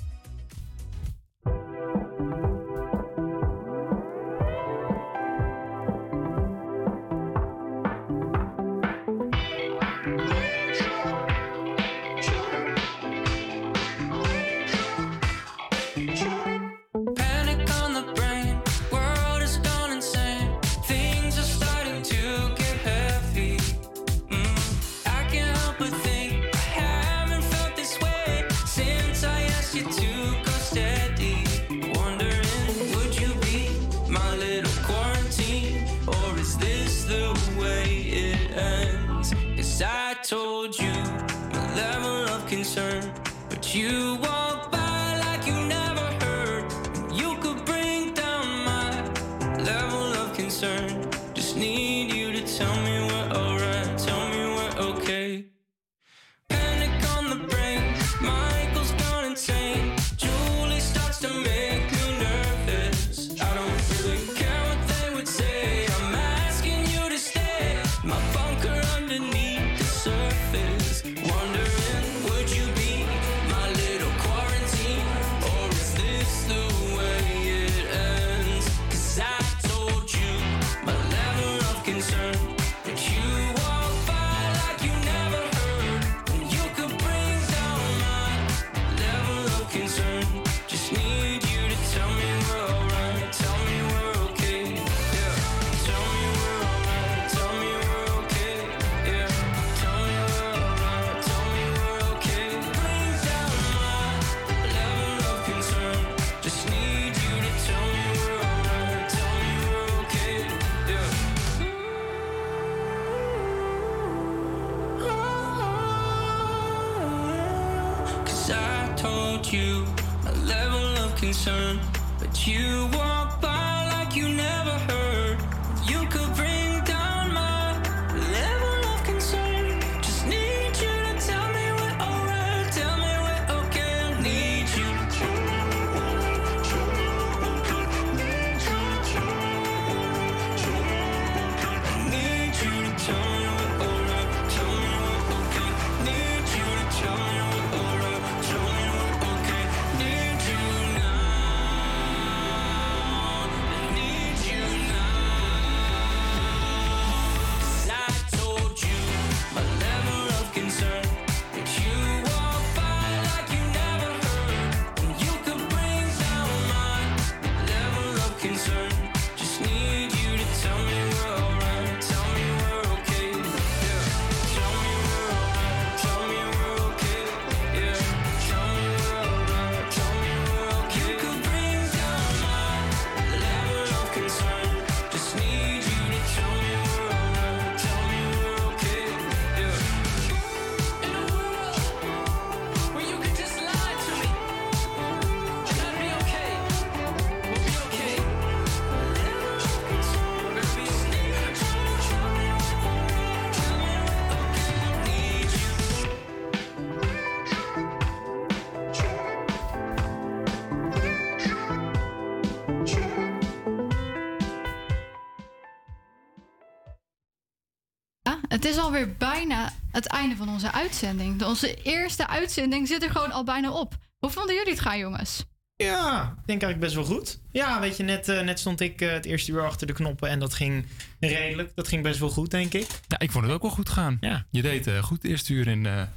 [220.04, 221.44] het einde van onze uitzending.
[221.44, 223.96] Onze eerste uitzending zit er gewoon al bijna op.
[224.18, 225.46] Hoe vonden jullie het gaan, jongens?
[225.76, 227.40] Ja, ik denk eigenlijk best wel goed.
[227.52, 230.30] Ja, weet je, net, eh, net stond ik eh, het eerste uur achter de knoppen
[230.30, 230.86] en dat ging
[231.20, 231.72] redelijk.
[231.76, 232.88] Dat ging best wel goed, denk ik.
[233.08, 234.18] Ja, ik vond het ook wel goed gaan.
[234.22, 234.46] Ja.
[234.50, 236.10] Je deed eh, goed het eerste uur en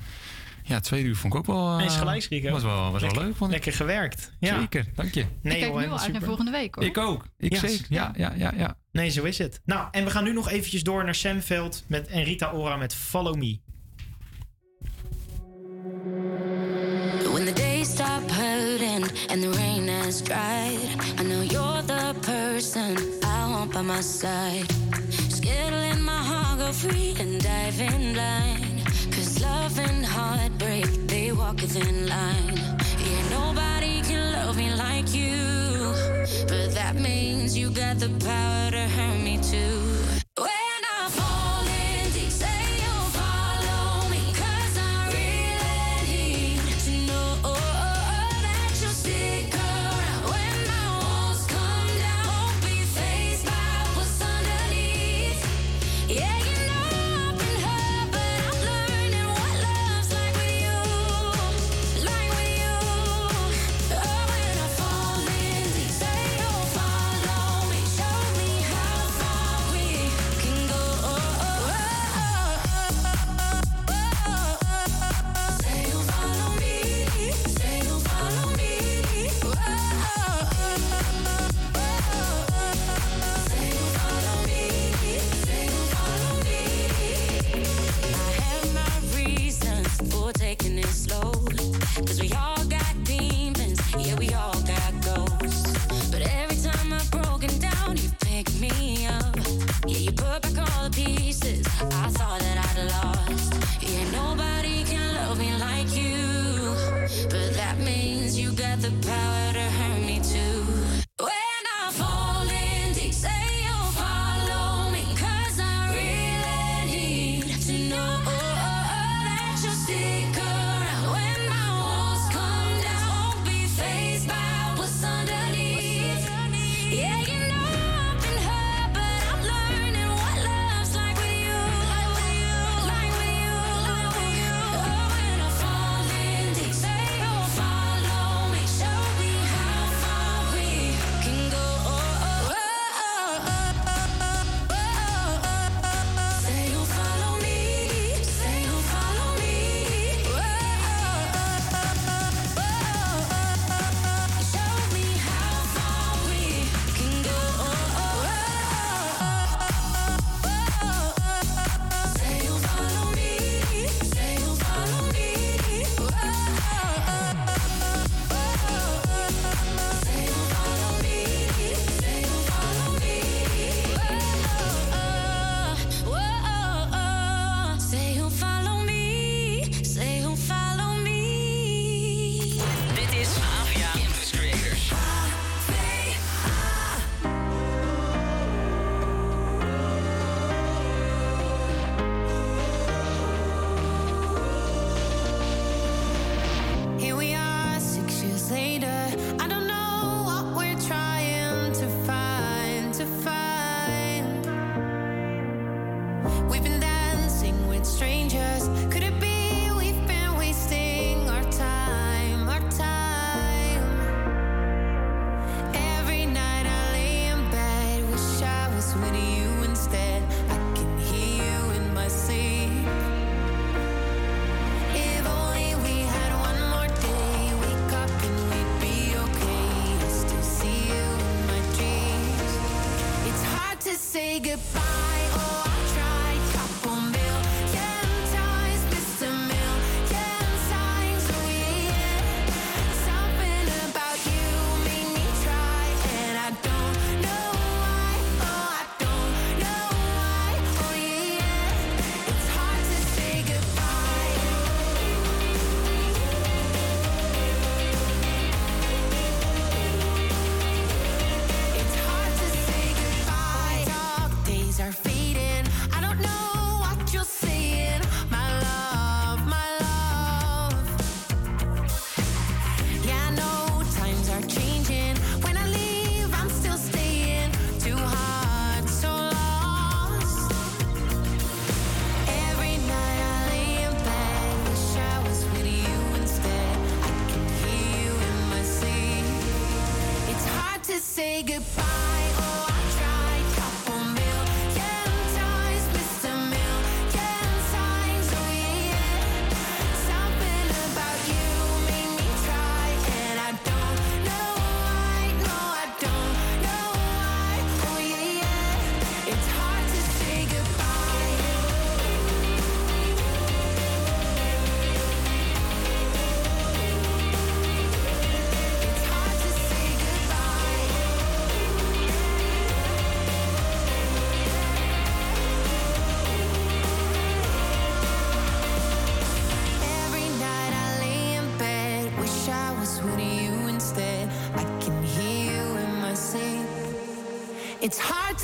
[0.62, 1.80] ja, tweede uur vond ik ook wel...
[1.80, 2.50] Eens gelijk, Rico.
[2.50, 3.56] Was wel, was lekker, wel leuk, vond ik.
[3.56, 4.32] Lekker gewerkt.
[4.40, 4.58] Ja.
[4.58, 5.24] Zeker, dank je.
[5.42, 6.84] Nee, ik kijk nu al uit naar volgende week, hoor.
[6.84, 7.26] Ik ook.
[7.38, 7.60] Ik yes.
[7.60, 8.76] zeker, ja, ja, ja, ja.
[8.92, 9.60] Nee, zo is het.
[9.64, 12.94] Nou, en we gaan nu nog eventjes door naar Samveld met, en Rita Ora met
[12.94, 13.58] Follow Me.
[23.86, 24.66] my side.
[25.28, 28.84] Scared to my heart go free and dive in blind.
[29.12, 32.56] Cause love and heartbreak, they walk a thin line.
[33.06, 35.94] Yeah, nobody can love me like you.
[36.48, 39.95] But that means you got the power to hurt me too.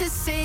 [0.03, 0.42] To say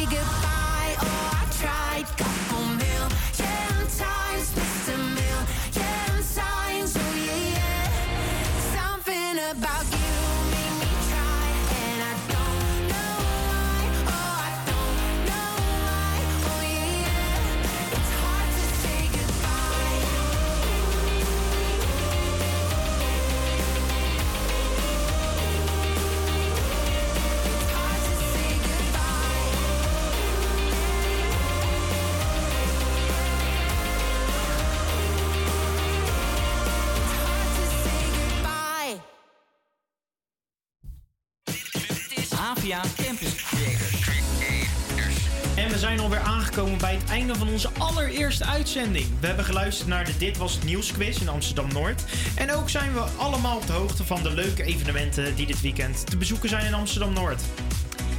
[47.18, 49.06] einde van onze allereerste uitzending.
[49.19, 52.03] We hebben geluisterd naar de Dit Was Het Nieuws quiz in Amsterdam-Noord.
[52.35, 56.10] En ook zijn we allemaal op de hoogte van de leuke evenementen die dit weekend
[56.10, 57.41] te bezoeken zijn in Amsterdam-Noord.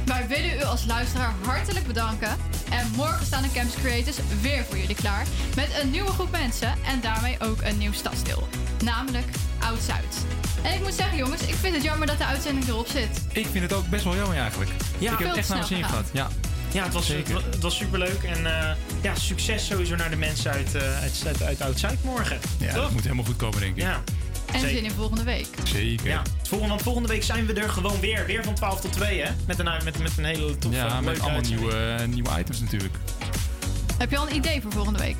[0.05, 2.37] Wij willen u als luisteraar hartelijk bedanken.
[2.69, 5.25] En morgen staan de Campus Creators weer voor jullie klaar.
[5.55, 8.47] Met een nieuwe groep mensen en daarmee ook een nieuw stadsdeel.
[8.83, 9.27] Namelijk
[9.59, 10.25] Oud-Zuid.
[10.61, 13.21] En ik moet zeggen jongens, ik vind het jammer dat de uitzending erop zit.
[13.31, 14.71] Ik vind het ook best wel jammer eigenlijk.
[14.97, 16.05] Ja, ik heb veel echt naar mijn zin gehad.
[16.13, 16.27] Ja.
[16.71, 18.23] Ja, het was, het, het was superleuk.
[18.23, 22.39] En eh, ja, succes sowieso naar de mensen uit, eh, uit, uit, uit Oud-Zuid morgen.
[22.59, 23.81] Ja, dat moet helemaal goed komen, denk ik.
[23.81, 24.03] Ja.
[24.53, 24.75] En Zeker.
[24.75, 25.47] zin in volgende week.
[25.63, 26.07] Zeker.
[26.07, 28.25] Ja, volgende, want volgende week zijn we er gewoon weer.
[28.25, 29.31] Weer van 12 tot 2, hè?
[29.47, 31.69] Met een, met, met een hele toffe, Ja, met leuke allemaal uitzending.
[31.71, 32.93] nieuwe, eh, nieuwe items natuurlijk.
[33.97, 35.15] Heb je al een idee voor volgende week?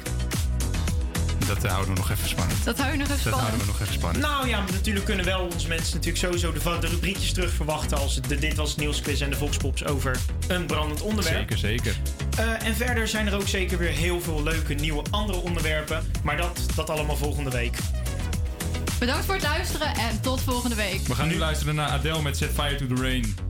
[1.47, 2.63] Dat eh, houden we nog even spannend.
[2.65, 3.47] Dat hou je nog even Dat spannend.
[3.47, 4.25] houden we nog even spannend.
[4.25, 7.97] Nou ja, maar natuurlijk kunnen wel onze mensen natuurlijk sowieso de, de rubriekjes terug verwachten
[7.97, 11.37] als de Dit Was Het Nieuwsquiz en de Voxpops over een brandend onderwerp.
[11.37, 11.95] Zeker, zeker.
[12.39, 16.11] Eh, en verder zijn er ook zeker weer heel veel leuke nieuwe andere onderwerpen.
[16.23, 17.77] Maar dat, dat allemaal volgende week.
[18.99, 21.01] Bedankt voor het luisteren en tot volgende week.
[21.07, 23.48] We gaan nu luisteren naar Adele met Set Fire to the Rain.